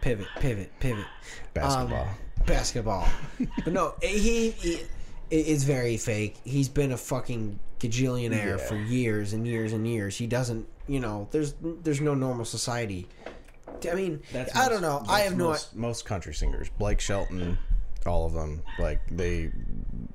[0.00, 1.06] pivot, pivot, pivot.
[1.54, 2.02] Basketball.
[2.04, 2.14] Um,
[2.46, 3.08] basketball.
[3.64, 4.72] but no, he, he
[5.30, 6.36] it is very fake.
[6.44, 8.66] He's been a fucking gajillionaire Yeah.
[8.68, 10.16] for years and years and years.
[10.16, 13.08] He doesn't, you know, there's there's no normal society.
[13.90, 14.22] I mean,
[14.54, 15.02] I don't know.
[15.08, 16.68] I That's have no most, most country singers.
[16.78, 17.58] Blake Shelton,
[18.06, 19.50] all of them, like they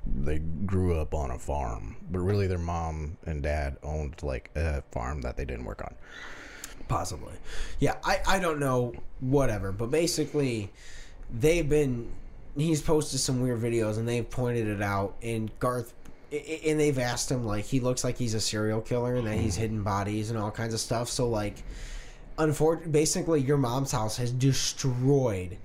[0.06, 4.82] they grew up on a farm, but really their mom and dad owned like a
[4.90, 5.94] farm that they didn't work on.
[6.88, 7.34] Possibly.
[7.78, 9.72] Yeah, I, I don't know, whatever.
[9.72, 10.70] But basically,
[11.30, 12.10] they've been.
[12.56, 15.16] He's posted some weird videos and they've pointed it out.
[15.22, 15.94] And Garth.
[16.30, 19.54] And they've asked him, like, he looks like he's a serial killer and that he's
[19.54, 19.62] hmm.
[19.62, 21.08] hidden bodies and all kinds of stuff.
[21.08, 21.62] So, like,
[22.36, 25.56] unfortunately, basically, your mom's house has destroyed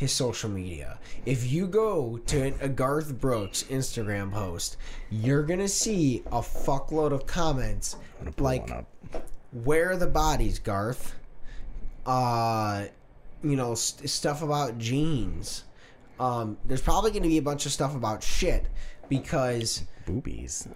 [0.00, 0.98] his social media.
[1.26, 4.78] If you go to a Garth Brooks Instagram post,
[5.10, 8.70] you're to see a fuckload of comments gonna like
[9.52, 11.16] where are the bodies, Garth?
[12.06, 12.86] Uh,
[13.44, 15.64] you know, st- stuff about jeans.
[16.18, 18.64] Um, there's probably to be a bunch of stuff about shit
[19.10, 20.66] because boobies.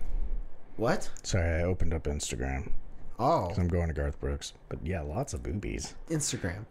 [0.76, 1.08] what?
[1.22, 2.72] Sorry, I opened up Instagram.
[3.18, 5.94] Oh, 'cause I'm going to Garth Brooks, but yeah, lots of boobies.
[6.10, 6.64] Instagram.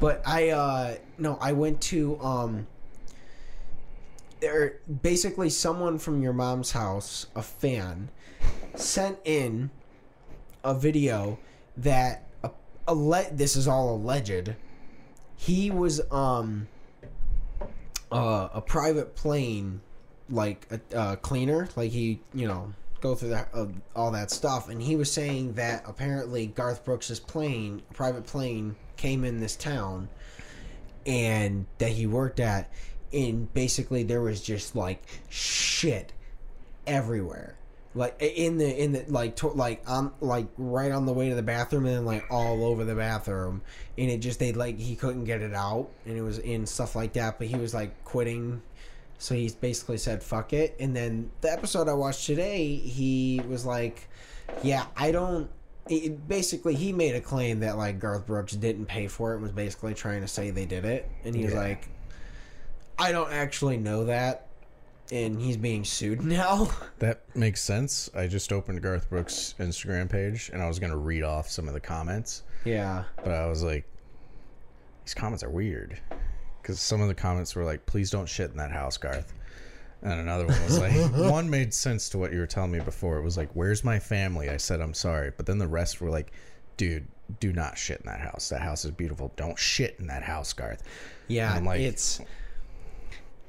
[0.00, 2.66] But I uh no, I went to um
[4.40, 8.08] there basically someone from your mom's house, a fan,
[8.74, 9.70] sent in
[10.64, 11.38] a video
[11.76, 12.50] that a,
[12.88, 14.54] a le- this is all alleged.
[15.36, 16.68] He was um
[18.12, 19.80] uh, a private plane
[20.30, 24.68] like a uh, cleaner, like he, you know, go through that uh, all that stuff,
[24.68, 30.08] and he was saying that apparently Garth Brooks's plane, private plane, came in this town,
[31.06, 32.70] and that he worked at,
[33.12, 36.12] and basically there was just like shit
[36.86, 37.56] everywhere.
[37.92, 41.34] Like in the in the like to, like on like right on the way to
[41.34, 43.62] the bathroom and then like all over the bathroom.
[43.98, 46.94] And it just they like he couldn't get it out and it was in stuff
[46.94, 47.38] like that.
[47.38, 48.62] But he was like quitting
[49.20, 50.74] so he basically said fuck it.
[50.80, 54.08] And then the episode i watched today he was like
[54.64, 55.48] yeah i don't
[55.88, 59.42] it, basically he made a claim that like garth brooks didn't pay for it and
[59.42, 61.08] was basically trying to say they did it.
[61.24, 61.60] And he was Yeah.
[61.60, 61.88] like
[62.98, 64.46] i don't actually know that
[65.12, 66.70] and he's being sued now.
[67.00, 68.08] That makes sense.
[68.14, 71.74] I just opened Garth Brooks' Instagram page and I was gonna read off some of
[71.74, 73.04] the comments, yeah.
[73.16, 73.84] But I was like,
[75.04, 75.98] these comments are weird
[76.60, 79.32] because some of the comments were like, "Please don't shit in that house, Garth."
[80.02, 80.92] And another one was like,
[81.30, 83.18] one made sense to what you were telling me before.
[83.18, 86.10] It was like, "Where's my family?" I said, "I'm sorry," but then the rest were
[86.10, 86.32] like,
[86.76, 87.06] "Dude,
[87.38, 88.48] do not shit in that house.
[88.48, 89.32] That house is beautiful.
[89.36, 90.82] Don't shit in that house, Garth."
[91.28, 92.20] Yeah, I'm like- it's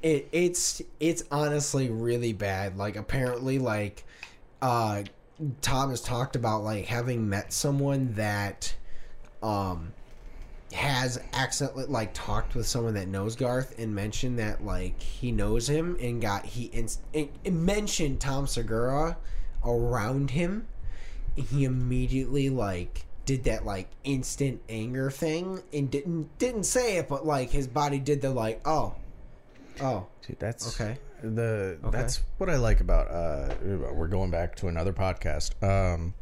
[0.02, 2.76] it it's it's honestly really bad.
[2.76, 4.04] Like apparently like
[4.60, 5.04] uh
[5.60, 8.74] Tom has talked about like having met someone that
[9.42, 9.92] um
[10.72, 15.68] has accidentally like talked with someone that knows Garth and mentioned that like he knows
[15.68, 17.00] him and got he inst-
[17.44, 19.16] mentioned Tom Segura
[19.64, 20.66] around him
[21.36, 27.24] he immediately like did that like instant anger thing and didn't didn't say it but
[27.24, 28.94] like his body did the like oh
[29.80, 30.98] oh Dude, that's Okay.
[31.22, 31.96] The Okay.
[31.98, 33.08] that's what I like about.
[33.10, 35.52] uh We're going back to another podcast.
[35.62, 36.14] Um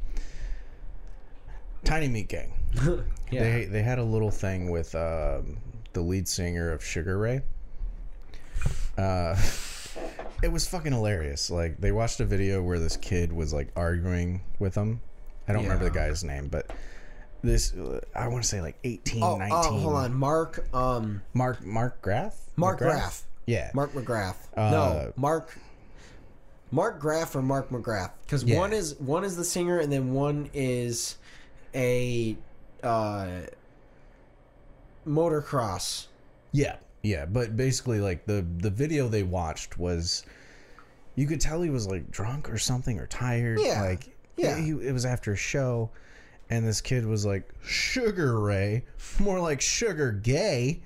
[1.84, 2.52] Tiny Meat Gang.
[3.30, 5.56] yeah They they had a little thing with um,
[5.92, 7.42] the lead singer of Sugar Ray.
[8.96, 9.36] Uh,
[10.42, 11.50] it was fucking hilarious.
[11.50, 15.00] Like they watched a video where this kid was like arguing with him.
[15.48, 16.70] I don't remember the guy's name, but
[17.42, 17.74] this
[18.14, 19.56] I want to say like 18, oh, 19.
[19.56, 22.36] oh hold on Mark um Mark Mark Graff.
[22.56, 23.70] Mark Graff Yeah.
[23.74, 25.56] Mark McGrath Uh, no Mark
[26.70, 28.58] Mark Graff or Mark McGrath because Yeah.
[28.58, 31.16] one is one is the singer and then one is
[31.74, 32.36] a
[32.82, 33.40] uh
[35.06, 36.06] motocross
[36.52, 40.24] Yeah, yeah, but basically, like the the video they watched was,
[41.14, 43.58] you could tell he was like drunk or something or tired.
[43.60, 44.58] Yeah, like yeah.
[44.58, 45.90] he, it was after a show,
[46.50, 48.84] and this kid was like Sugar Ray,
[49.18, 50.80] more like Sugar Gay,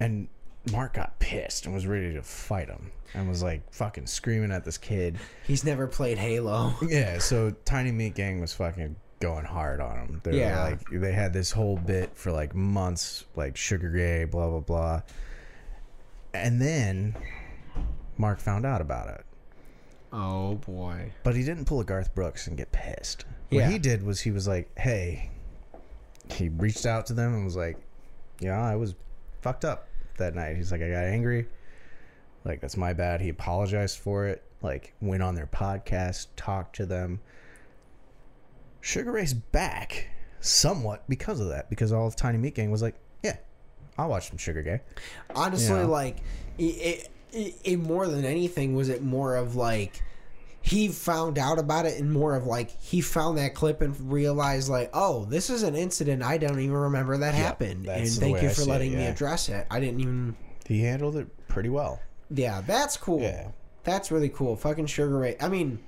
[0.00, 0.28] and
[0.72, 4.64] Mark got pissed and was ready to fight him and was like fucking screaming at
[4.64, 5.18] this kid.
[5.46, 10.20] he's never played Halo Yeah, so Tiny Meat Gang was fucking going hard on them.
[10.24, 10.62] They Yeah.
[10.64, 15.02] like they had this whole bit for like months, like sugar gay, blah blah blah.
[16.32, 17.14] And then
[18.16, 19.24] Mark found out about it.
[20.12, 23.24] oh boy But he didn't pull a Garth Brooks and get pissed.
[23.50, 23.68] What Yeah.
[23.70, 25.30] he did was he was like, Hey
[26.32, 27.76] he reached out to them and was like,
[28.40, 28.94] Yeah, I was
[29.42, 30.56] fucked up that night.
[30.56, 31.46] He's like, I got angry.
[32.44, 33.20] Like that's my bad.
[33.20, 34.42] He apologized for it.
[34.62, 37.20] Like went on their podcast, talked to them.
[38.80, 40.08] Sugar Ray's back
[40.40, 41.68] somewhat because of that.
[41.70, 43.36] Because all of Tiny Meat Gang was like, yeah,
[43.98, 44.80] I'll watch some Sugar Gay.
[45.34, 45.84] honestly Yeah.
[45.86, 46.16] like
[46.58, 50.02] it, it, it more than anything was it more of like
[50.62, 54.68] he found out about it and more of like he found that clip and realized
[54.68, 58.48] like oh this is an incident i don't even remember that happened and thank you
[58.48, 61.70] I for see it, letting me address it i didn't even He handled it pretty
[61.70, 62.02] well.
[62.30, 63.48] yeah that's cool Yeah.
[63.84, 65.78] that's really cool fucking sugar ray i mean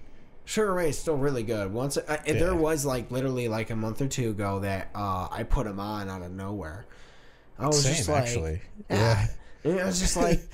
[0.45, 3.77] sugar ray is still really good once I, and there was like literally like a
[3.77, 6.87] month or two ago that uh i put him on out of nowhere
[7.59, 8.61] i was Same just like actually.
[8.91, 9.27] yeah.
[9.65, 10.41] And it was just like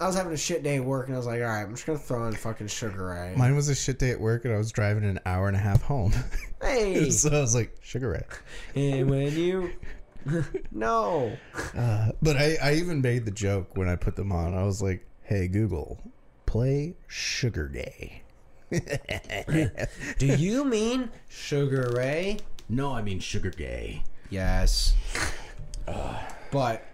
[0.00, 1.74] I was having a shit day at work, and I was like, "All right, I'm
[1.74, 4.54] just gonna throw in fucking Sugar Ray." Mine was a shit day at work, and
[4.54, 6.14] I was driving an hour and a half home.
[6.62, 8.22] hey, so I was like, Sugar Ray.
[8.96, 9.72] and when you
[10.72, 11.36] no,
[11.76, 14.54] Uh, but I, I even made the joke when I put them on.
[14.54, 15.98] I was like, "Hey Google,
[16.46, 18.19] play Sugar Gay."
[18.70, 22.38] Do you mean Sugar Ray?
[22.68, 24.04] no, I mean Sugar Gay.
[24.30, 24.94] Yes,
[26.52, 26.86] but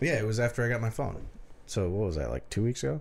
[0.00, 1.26] Yeah, it was after I got my phone.
[1.66, 2.30] So what was that?
[2.30, 3.00] Like two weeks ago?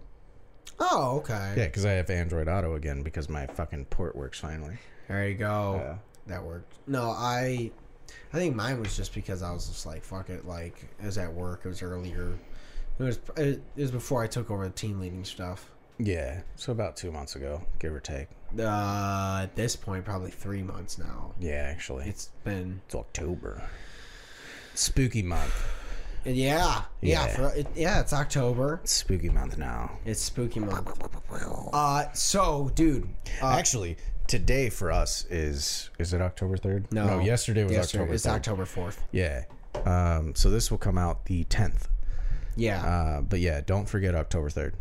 [0.80, 1.54] oh, okay.
[1.58, 4.78] Yeah, because I have Android Auto again because my fucking port works finally.
[5.08, 5.82] There you go.
[5.84, 5.98] Yeah.
[6.28, 6.74] That worked.
[6.88, 7.72] No, I,
[8.32, 11.18] I think mine was just because I was just like, "Fuck it." Like, it was
[11.18, 11.62] at work.
[11.66, 12.38] It was earlier.
[13.00, 13.20] It was.
[13.36, 15.72] It was before I took over the team leading stuff.
[16.02, 18.28] Yeah, so about two months ago, give or take.
[18.58, 21.34] Uh, at this point, probably three months now.
[21.40, 23.62] Yeah, actually, It's been it's October.
[24.76, 25.54] Spooky month.
[26.26, 27.28] yeah, yeah, Yeah.
[27.28, 28.00] For, it, yeah.
[28.00, 28.80] It's October.
[28.84, 29.92] It's spooky month now.
[30.06, 30.90] It's spooky month.
[31.74, 33.10] Uh, so dude,
[33.42, 36.92] uh, Actually, today for us is is it October third?
[36.94, 38.14] no, no, yesterday was yesterday- October.
[38.16, 38.30] It's 3rd.
[38.36, 39.04] October fourth.
[39.12, 39.44] Yeah.
[39.86, 40.34] Um.
[40.36, 41.90] So this will come out the tenth.
[42.56, 43.22] Yeah, Uh.
[43.22, 44.76] But yeah, don't forget October third.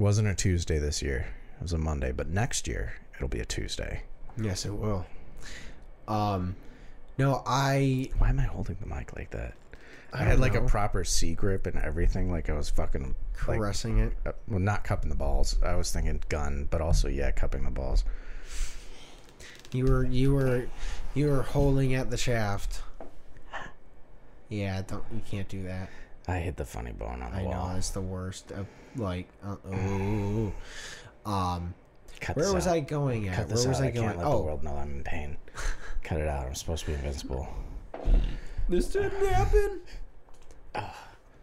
[0.00, 1.26] Wasn't a Tuesday this year.
[1.58, 2.10] It was a Monday.
[2.10, 4.02] But next year it'll be a Tuesday.
[4.40, 5.04] yes, it will.
[6.08, 6.56] Um,
[7.18, 9.52] no, I Why am I holding the mic like that?
[10.12, 10.64] I, don't had like know.
[10.64, 12.32] a proper C grip and everything.
[12.32, 13.14] Like I was fucking
[13.46, 14.12] like, it.
[14.24, 15.56] uh, well, not cupping the balls.
[15.62, 18.04] I was thinking gun, but also yeah, cupping the balls.
[19.70, 20.66] You were you were
[21.14, 22.82] you were holding at the shaft.
[24.48, 25.90] Yeah, don't you can't do that.
[26.30, 27.68] I hit the funny bone on the I wall.
[27.70, 28.52] know it's the worst.
[28.52, 28.64] Uh,
[28.96, 30.52] like, uh, oh,
[31.30, 31.74] um,
[32.20, 32.74] Cut where was out.
[32.74, 33.36] I going at?
[33.36, 33.84] Cut Where this was out.
[33.84, 34.06] I I going?
[34.08, 35.36] can't let the Oh, world know I'm in pain.
[36.02, 36.46] Cut it out.
[36.46, 37.48] I'm supposed to be invincible.
[38.68, 39.80] this didn't happen.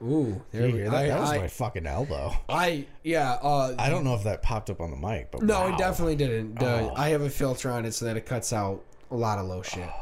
[0.03, 0.91] Ooh, there You we hear go.
[0.91, 0.97] that?
[1.05, 2.31] I, that was I, my fucking elbow.
[2.47, 3.33] I, yeah.
[3.41, 5.73] Uh, I don't know if that popped up on the mic, but no, wow.
[5.73, 6.61] it definitely didn't.
[6.61, 6.93] Uh, Oh.
[6.95, 9.61] I have a filter on it so that it cuts out a lot of low
[9.63, 9.89] shit.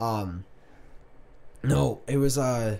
[0.00, 0.44] Um,
[1.62, 2.78] no, it was uh,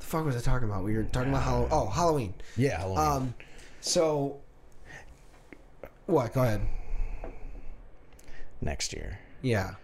[0.00, 0.82] the fuck was I talking about?
[0.84, 1.68] We were talking about Halloween.
[1.70, 2.34] Oh, Halloween.
[2.56, 2.98] Yeah, Halloween.
[2.98, 3.34] Um,
[3.80, 4.38] so
[6.06, 6.32] what?
[6.34, 6.60] Go ahead.
[8.60, 9.18] next year.
[9.42, 9.74] Yeah.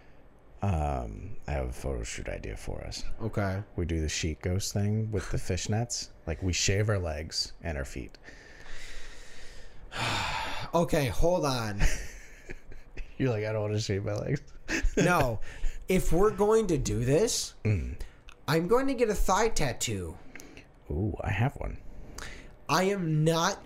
[0.61, 3.03] Um, I have a photo shoot idea for us.
[3.21, 3.61] Okay.
[3.75, 6.09] We do the sheet ghost thing with the fishnets.
[6.25, 8.17] Like we shave our legs and our feet.
[10.73, 11.05] Okay.
[11.07, 11.81] Hold on.
[13.17, 14.41] You're like, I don't want to shave my legs.
[14.97, 15.39] No,
[15.87, 17.95] if we're going to do this, Mm.
[18.47, 20.15] I'm going to get a thigh tattoo.
[20.89, 21.77] Ooh, I have one.
[22.69, 23.61] I am not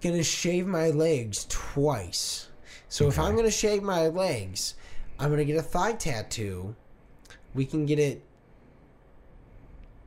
[0.00, 2.48] gonna shave my legs twice.
[2.88, 4.74] So if I'm gonna shave my legs,
[5.18, 6.74] I'm gonna get a thigh tattoo.
[7.54, 8.22] We can get it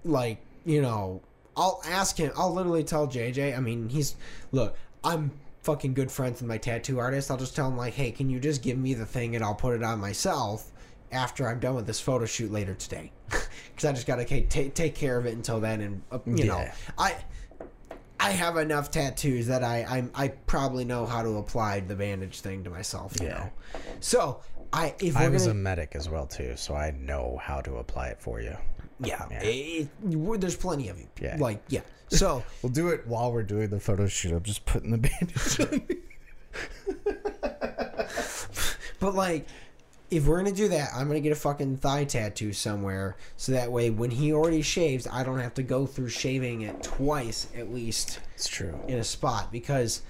[0.04, 1.22] like, you know,
[1.56, 4.16] I'll ask him I'll literally tell JJ, I mean he's
[4.52, 5.32] look, I'm
[5.64, 7.30] fucking good friends with my tattoo artist.
[7.30, 9.56] I'll just tell him like, hey, can you just give me the thing and I'll
[9.56, 10.72] put it on myself
[11.12, 13.12] after I'm done with this photo shoot later today.
[13.76, 16.44] Because I just gotta ta- take take care of it until then, and uh, you
[16.46, 16.68] know,
[16.98, 17.16] I
[18.20, 22.42] I have enough tattoos that I I'm, I probably know how to apply the bandage
[22.42, 23.16] thing to myself.
[23.20, 23.34] You Yeah.
[23.34, 23.50] know,
[24.00, 24.42] so
[24.72, 27.78] I if I was gonna a medic as well too, so I know how to
[27.78, 28.56] apply it for you.
[29.00, 29.40] yeah, Yeah.
[29.42, 31.08] it- we're- there's plenty of you.
[31.20, 31.38] Yeah.
[31.40, 31.82] like yeah.
[32.10, 34.34] So We'll do it while we're doing the photo shoot.
[34.34, 35.88] I'm just putting the bandage on.
[39.00, 39.48] But like,
[40.12, 43.72] if we're gonna do that, I'm gonna get a fucking thigh tattoo somewhere, so that
[43.72, 47.74] way when he already shaves, I don't have to go through shaving it twice at
[47.74, 48.78] least It's true.
[48.88, 50.02] in a spot because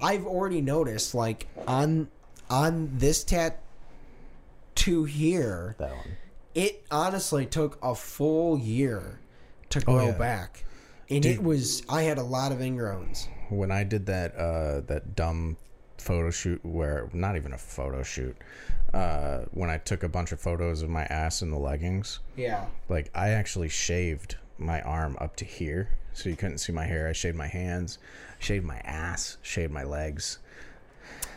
[0.00, 2.08] I've already noticed like on
[2.48, 6.16] on this tattoo here, That one.
[6.54, 9.18] it honestly took a full year
[9.70, 10.12] to grow Oh, yeah.
[10.18, 10.64] back,
[11.10, 11.32] and Dude.
[11.36, 13.26] it was I had a lot of ingrowns.
[13.50, 15.56] When I did that uh that dumb
[15.98, 18.36] photo shoot where not even a photo shoot,
[18.94, 22.66] uh when I took a bunch of photos of my ass in the leggings, Yeah.
[22.88, 27.06] like I actually shaved my arm up to here, so you couldn't see my hair.
[27.08, 27.98] I shaved my hands,
[28.38, 30.38] shaved my ass, shaved my legs.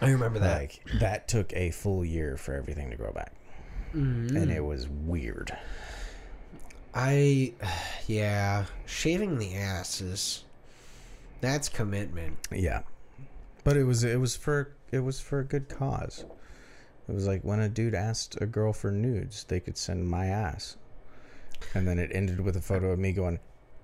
[0.01, 0.59] I remember that.
[0.59, 3.33] Like that took a full year for everything to grow back,
[3.93, 5.55] and it was weird.
[6.93, 7.53] I,
[8.07, 10.43] yeah, shaving the ass is
[11.41, 12.37] that's commitment.
[12.51, 12.81] Yeah,
[13.63, 16.25] but it was it was for it was for a good cause.
[17.09, 20.27] It was like when a dude asked a girl for nudes, they could send my
[20.27, 20.77] ass,
[21.73, 23.39] and then it ended with a photo of me going,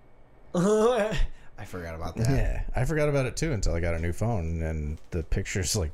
[0.56, 2.30] I forgot about that.
[2.30, 5.76] "Yeah." I forgot about it too until I got a new phone, and the pictures
[5.76, 5.92] like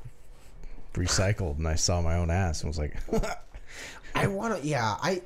[0.92, 2.96] recycled, and I saw my own ass and was like,
[4.14, 4.66] I want to.
[4.66, 5.22] Yeah, I.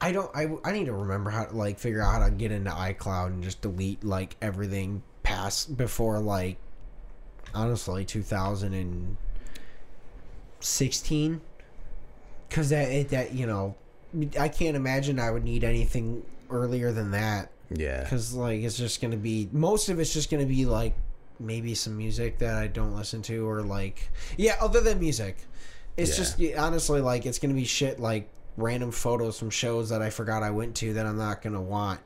[0.00, 0.30] I don't.
[0.34, 3.28] I, I need to remember how to like figure out how to get into iCloud
[3.28, 6.58] and just delete like everything past before like
[7.54, 8.04] honestly
[10.64, 11.40] 2016
[12.48, 13.74] because that it, that you know
[14.38, 19.00] I can't imagine I would need anything earlier than that "Yeah." because like it's just
[19.02, 20.94] gonna be most of it's just gonna be like
[21.38, 24.08] maybe some music that I don't listen to or like
[24.38, 25.36] yeah other than music
[25.96, 26.16] it's Yeah.
[26.50, 30.42] just honestly like it's gonna be shit like random photos from shows that I forgot
[30.42, 32.00] I went to that I'm not gonna want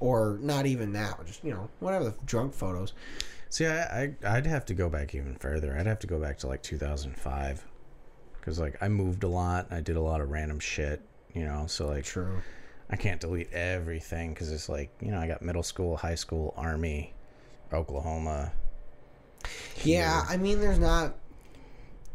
[0.00, 2.92] or not even that just you know whatever the drunk photos
[3.48, 5.76] See, I, I I'd have to go back even further.
[5.78, 7.64] I'd have to go back to like 2005,
[8.46, 9.66] because like I moved a lot.
[9.72, 11.02] I did a lot of random shit,
[11.34, 11.66] you know.
[11.66, 12.40] So like true
[12.88, 16.54] I can't delete everything because it's like you know I got middle school, high school,
[16.56, 17.12] army,
[17.72, 18.52] Oklahoma.
[19.82, 21.16] yeah I mean there's not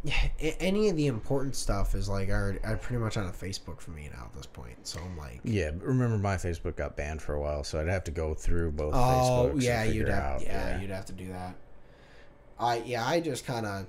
[0.40, 3.92] any of the important stuff is like are, are pretty much on a Facebook for
[3.92, 7.36] me now at this point so I'm like Yeah, remember my Facebook got banned for
[7.36, 8.94] a while, so I'd have to go through both.
[8.94, 11.56] Oh Facebooks yeah, you'd have out, yeah, you'd have to do that.
[12.58, 13.86] I yeah, I just kind of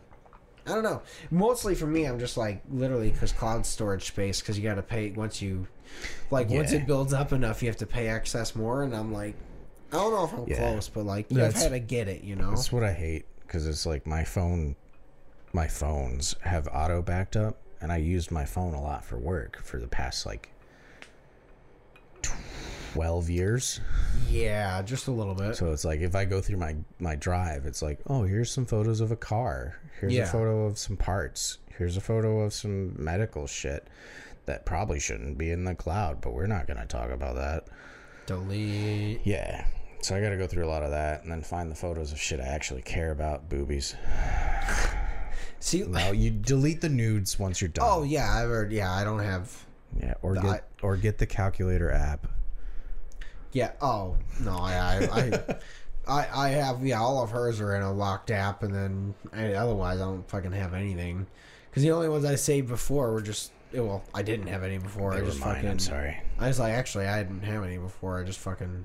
[0.67, 1.03] I don't know.
[1.31, 4.83] Mostly for me, I'm just like literally because cloud storage space because you got to
[4.83, 5.67] pay once you
[6.31, 9.35] like once it builds up enough, you have to pay excess more, and I'm like,
[9.93, 10.57] I don't know if I'm Yeah.
[10.57, 12.51] close, but like yeah, I've had to get it, you know.
[12.51, 14.77] That's what I hate because it's like my phone,
[15.53, 19.61] my phones have auto backed up, and I used my phone a lot for work
[19.63, 20.52] for the past like
[22.93, 23.81] twelve years.
[24.29, 25.57] Yeah, just a little bit.
[25.57, 28.67] So it's like if I go through my my drive, it's like, oh, here's some
[28.67, 29.79] photos of a car.
[30.01, 30.25] Here's Yeah.
[30.25, 31.59] a photo of some parts.
[31.79, 33.89] Here's a photo of some medical shit
[34.47, 37.65] that probably shouldn't be in the cloud, but we're not gonna talk about that.
[38.27, 39.21] Delete.
[39.25, 39.65] Yeah.
[40.03, 42.11] So I got to go through a lot of that and then find the photos
[42.11, 43.95] of shit I actually care about, boobies.
[45.61, 45.83] See.
[45.83, 47.87] No, you delete the nudes once you're done.
[47.89, 48.73] Oh yeah, I've heard.
[48.73, 49.65] Yeah, I don't have.
[50.01, 52.27] yeah, or I- get or get the calculator app.
[53.53, 53.73] Yeah.
[53.81, 55.21] Oh no, I I.
[55.21, 55.57] I
[56.05, 59.53] I, I have yeah all of hers are in a locked app and then I,
[59.53, 61.29] otherwise I don't fucking have anything
[61.71, 64.79] because the only ones I saved before were just eh, well I didn't have any
[64.79, 65.55] before They I just mine.
[65.55, 66.21] fucking I'm sorry.
[66.41, 68.85] I was like actually I didn't have any before I just fucking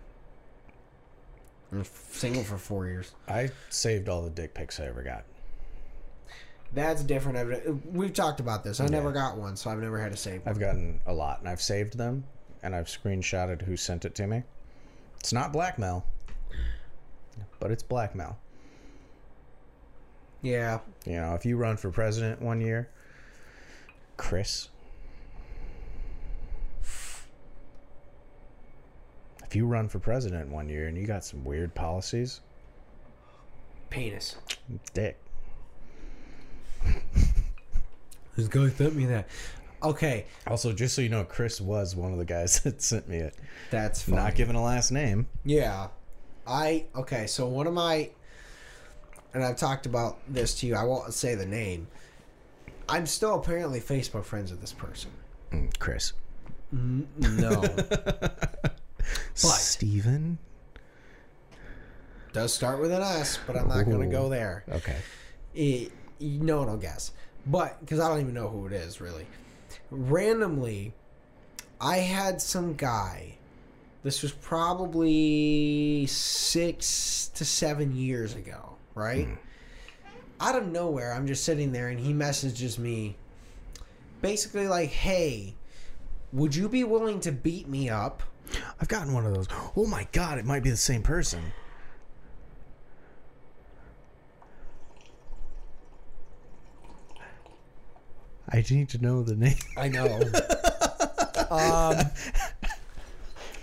[1.74, 5.24] I was single for four years I saved all the dick pics I ever got.
[6.74, 10.18] that's different we've talked about this I never got one so I've never had to
[10.18, 10.50] save one.
[10.54, 12.26] I've gotten a lot, and I've saved them,
[12.62, 14.44] and I've screenshotted who sent it to me.
[15.20, 16.06] It's not blackmail,
[17.60, 18.38] but it's blackmail.
[20.42, 22.90] yeah You know, if you run for president one year,
[24.16, 24.70] Chris.
[29.44, 32.42] If you run for president one year and you got some weird policies,
[33.90, 34.36] penis
[34.94, 35.18] dick.
[38.36, 39.28] this guy sent me that
[39.84, 43.18] okay Also, just so you know, Chris was one of the guys that sent me
[43.18, 43.36] it.
[43.72, 44.18] that's funny.
[44.18, 45.28] Not giving a last name.
[45.44, 45.88] Yeah.
[46.46, 48.10] I okay, so one of my
[49.34, 51.88] and I've talked about this to you, I won't say the name.
[52.90, 55.12] I'm still apparently Facebook friends with this person.
[55.52, 56.14] Mm, Chris.
[56.72, 57.62] No.
[57.92, 58.82] but
[59.36, 60.38] Steven?
[62.34, 64.64] Does start with an S, but I'm not going to go there.
[64.70, 64.98] Okay.
[65.54, 67.12] It, no one will guess.
[67.46, 69.26] But because I don't even know who it is really.
[69.90, 70.94] Randomly,
[71.80, 73.38] I had some guy.
[74.04, 79.26] This was probably six to seven years ago, right?
[79.26, 79.34] Hmm.
[80.40, 83.16] Out of nowhere, I'm just sitting there and he messages me
[84.22, 85.56] basically like, hey,
[86.32, 88.24] would you be willing to beat me up?
[88.80, 89.48] I've gotten one of those.
[89.76, 91.42] Oh my god, it might be the same person.
[98.50, 99.56] I need to know the name.
[99.76, 100.20] I know.
[101.52, 102.06] um,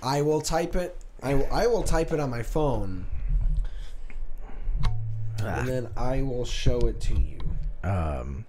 [0.02, 0.96] I will type it.
[1.22, 3.06] I, I will type it on my phone,
[5.38, 7.38] and then I will show it to you.
[7.82, 8.44] Um,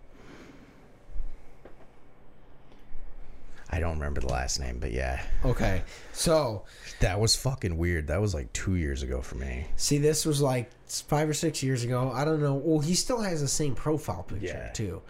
[3.70, 5.84] I don't remember the last name, but yeah, Okay,
[6.14, 6.64] so
[7.00, 8.08] that was fucking weird.
[8.08, 9.66] That was like two years ago for me.
[9.76, 12.12] see, this was like five or six years ago.
[12.14, 12.54] I don't know.
[12.56, 14.70] Well, he still has the same profile picture Yeah.
[14.72, 15.02] too.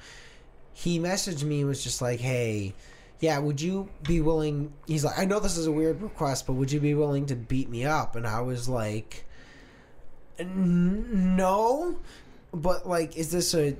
[0.77, 2.73] He messaged me and was just like, "Hey,
[3.21, 6.53] yeah, would you be willing?" He's like, "I know this is a weird request, but
[6.53, 9.25] would you be willing to beat me up?" And I was like,
[10.39, 11.95] "No."
[12.53, 13.75] But like, is this a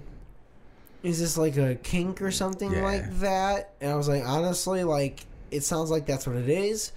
[1.03, 2.83] is this like a kink or something Yeah.
[2.83, 3.73] like that?
[3.79, 6.91] And I was like, honestly, like it sounds like that's what it is.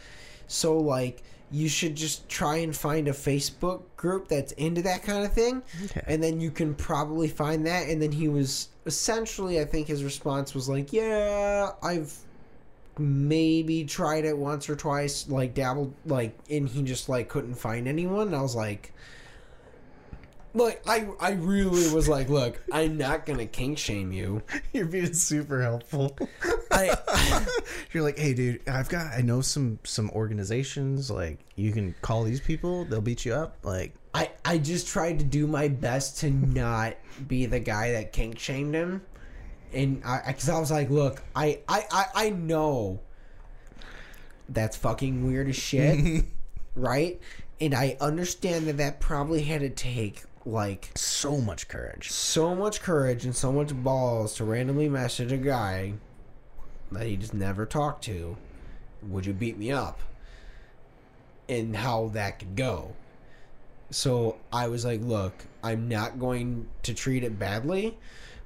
[0.47, 5.25] So like you should just try and find a Facebook group that's into that kind
[5.25, 5.63] of thing.
[5.85, 6.03] Okay.
[6.07, 7.89] And then you can probably find that.
[7.89, 12.13] And then he was essentially, I think his response was like, yeah, I've
[12.99, 17.87] maybe tried it once or twice, like dabbled, like, and he just like couldn't find
[17.87, 18.29] anyone.
[18.29, 18.93] And I was like,
[20.55, 24.43] look, I, I really was like, look, I'm not gonna kink shame you.
[24.73, 26.17] You're being super helpful.
[26.71, 26.97] I,
[27.93, 31.11] You're like, hey, dude, I've got, I know some some organizations.
[31.11, 33.59] Like, you can call these people; they'll beat you up.
[33.63, 36.95] Like, I, I just tried to do my best to not
[37.27, 39.03] be the guy that kink shamed him,
[39.73, 43.01] and I, because I was like, look, I, I, I, I know
[44.49, 46.25] that's fucking weird as shit,
[46.75, 47.21] right?
[47.61, 52.11] And I understand that that probably had to take like so much courage.
[52.11, 55.93] so much courage and so much balls to randomly message a guy
[56.91, 58.37] that he just never talked to.
[59.03, 60.01] Would you beat me up?
[61.49, 62.95] And how that could go.
[63.91, 65.33] So I was like, look,
[65.63, 67.97] I'm not going to treat it badly,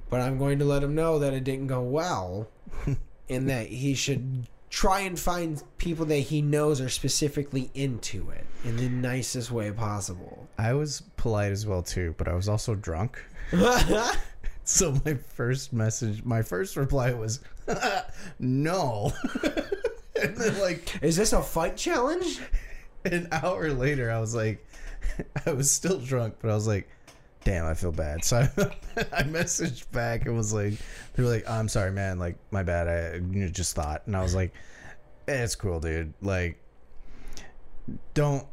[0.09, 2.47] but I'm going to let him know that it didn't go well
[3.29, 8.45] and that he should try and find people that he knows are specifically into it
[8.63, 10.47] in the nicest way possible.
[10.57, 13.21] I was polite as well too, but I was also drunk.
[14.65, 17.41] So my first message, my first reply was,
[18.39, 19.11] "No,"
[20.21, 22.39] and then like Is this a fight challenge?
[23.03, 24.65] an hour later, I was like,
[25.45, 26.89] I was still drunk, but I was like,
[27.43, 28.23] damn, I feel bad.
[28.23, 28.41] So I,
[29.11, 30.73] I messaged back and was like,
[31.13, 32.19] they were like, I'm sorry, man.
[32.19, 32.87] Like, my bad.
[32.87, 34.03] I you know, just thought.
[34.05, 34.53] And I was like,
[35.27, 36.13] eh, it's cool, dude.
[36.21, 36.59] Like,
[38.13, 38.45] don't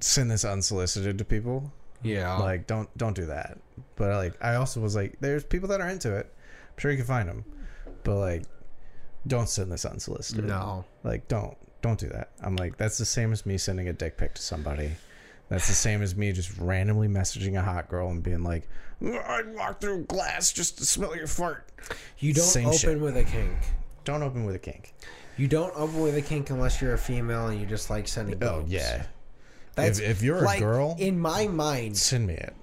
[0.00, 1.72] send this unsolicited to people.
[2.02, 2.36] Yeah.
[2.36, 3.58] Like, don't don't do that.
[3.96, 6.32] But like, I also was like, there's people that are into it.
[6.36, 7.44] I'm sure you can find them.
[8.04, 8.42] But like,
[9.26, 10.44] don't send this unsolicited.
[10.44, 10.84] no.
[11.02, 12.30] Like, don't don't do that.
[12.42, 14.92] I'm like, that's the same as me sending a dick pic to somebody.
[15.48, 18.68] That's the same as me just randomly messaging a hot girl and being like,
[19.00, 21.68] I'd walk through glass just to smell your fart.
[22.18, 23.00] You don't Same open shit.
[23.00, 23.52] with a kink.
[24.04, 24.94] Don't open with a kink.
[25.36, 28.42] You don't open with a kink unless you're a female and you just like sending.
[28.42, 28.72] Oh boobs.
[28.72, 29.04] yeah.
[29.74, 32.54] That's if, if you're like, a girl, in my mind, send me it.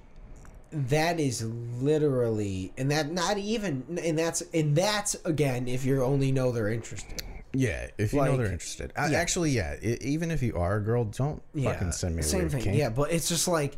[0.72, 1.44] that is
[1.80, 6.68] literally, and that not even, and that's and that's again if you only know they're
[6.72, 7.22] interested.
[7.56, 8.92] Yeah, if you know Like- they're interested.
[8.96, 9.18] Uh, Yeah.
[9.18, 9.76] Actually, yeah.
[9.80, 12.62] i even if you are a girl, don't fucking send me a same weird thing.
[12.62, 12.76] kink.
[12.76, 13.76] Yeah, but it's just like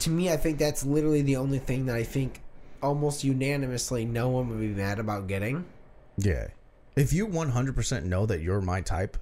[0.00, 2.40] to me, I think that's literally the only thing that I think
[2.80, 5.64] almost unanimously no one would be mad about getting.
[6.16, 6.48] Yeah.
[6.94, 9.16] If you 100% know that you're my type,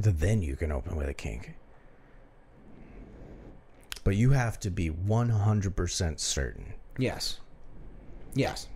[0.00, 1.54] th- then you can open with a kink.
[4.04, 6.74] But you have to be 100% certain.
[6.98, 7.40] Yes.
[8.34, 8.68] Yes.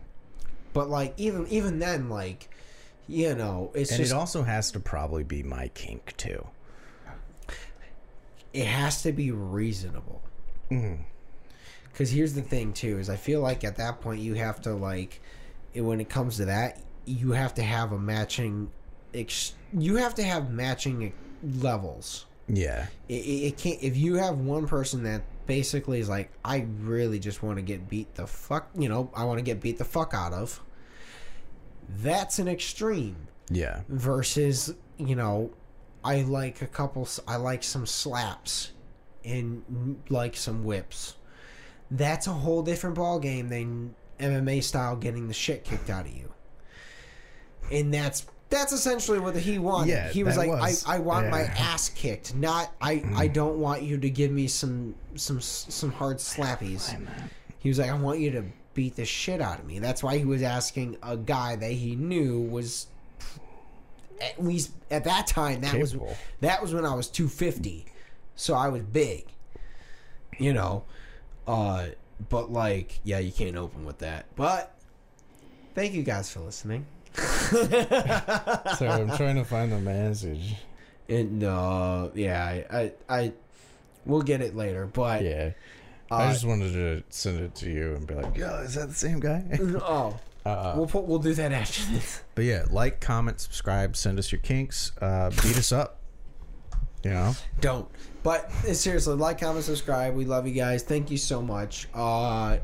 [0.72, 2.48] But like even even then, like
[3.08, 6.46] you know, it's And just it also has to probably be my kink too.
[8.52, 10.22] it has to be reasonable.
[10.70, 11.02] Mm-hmm.
[11.90, 14.74] Because here's the thing too: is I feel like at that point you have to
[14.74, 15.20] like,
[15.74, 18.70] when it comes to that, you have to have a matching,
[19.12, 21.12] ex- you have to have matching
[21.42, 22.26] levels.
[22.48, 22.86] Yeah.
[23.08, 27.18] It, it, it can't if you have one person that basically is like, I really
[27.18, 29.84] just want to get beat the fuck, you know, I want to get beat the
[29.84, 30.60] fuck out of.
[31.88, 33.82] That's an extreme Yeah.
[33.88, 35.50] versus you know
[36.04, 38.70] i like a couple i like some slaps
[39.24, 41.14] and like some whips
[41.90, 46.12] that's a whole different ball game than mma style getting the shit kicked out of
[46.12, 46.32] you
[47.70, 51.28] and that's that's essentially what he wanted Yeah, he was like was- i i want
[51.30, 51.48] my yeah.
[51.48, 51.62] Mm-hmm.
[51.62, 56.18] ass kicked not i i don't want you to give me some some some hard
[56.18, 56.94] slappies
[57.58, 58.44] he was like, I want you to
[58.74, 59.78] beat the shit out of me.
[59.78, 62.88] That's why he was asking a guy that he knew was
[64.20, 66.06] at least at that time that Capable.
[66.06, 67.86] was that was when I was 250.
[68.34, 69.26] So I was big.
[70.40, 70.82] You know.
[71.46, 71.86] Uh
[72.28, 74.26] but like, yeah, you can't open with that.
[74.34, 74.74] But
[75.76, 76.84] thank you guys for listening.
[78.76, 80.54] Sorry, I'm trying to find the message.
[81.08, 83.32] And uh yeah, I I, I
[84.06, 85.50] we'll get it later, but Yeah.
[86.10, 88.88] uh, I just wanted to send it to you and be like, yo, is that
[88.88, 89.44] the same guy?
[89.82, 92.22] oh Uh, we'll put we'll do that after this.
[92.34, 95.98] but yeah, like, comment, subscribe, send us your kinks, uh, beat us up.
[97.04, 97.88] You know, Don't.
[98.22, 100.14] But uh, seriously, like, comment, subscribe.
[100.14, 100.84] We love you guys.
[100.84, 101.88] Thank you so much.
[101.92, 102.58] Uh,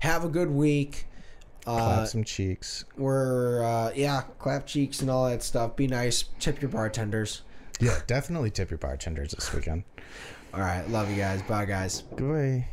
[0.00, 1.04] have a good week.
[1.66, 2.84] Uh, clap some cheeks.
[2.96, 5.76] we're uh, yeah, clap cheeks and all that stuff.
[5.76, 6.24] Be nice.
[6.38, 7.42] Tip your bartenders.
[7.80, 9.84] Yeah, definitely tip your bartenders this weekend.
[10.52, 11.42] All right, love you guys.
[11.42, 12.04] Bye, guys.
[12.14, 12.68] Goodbye.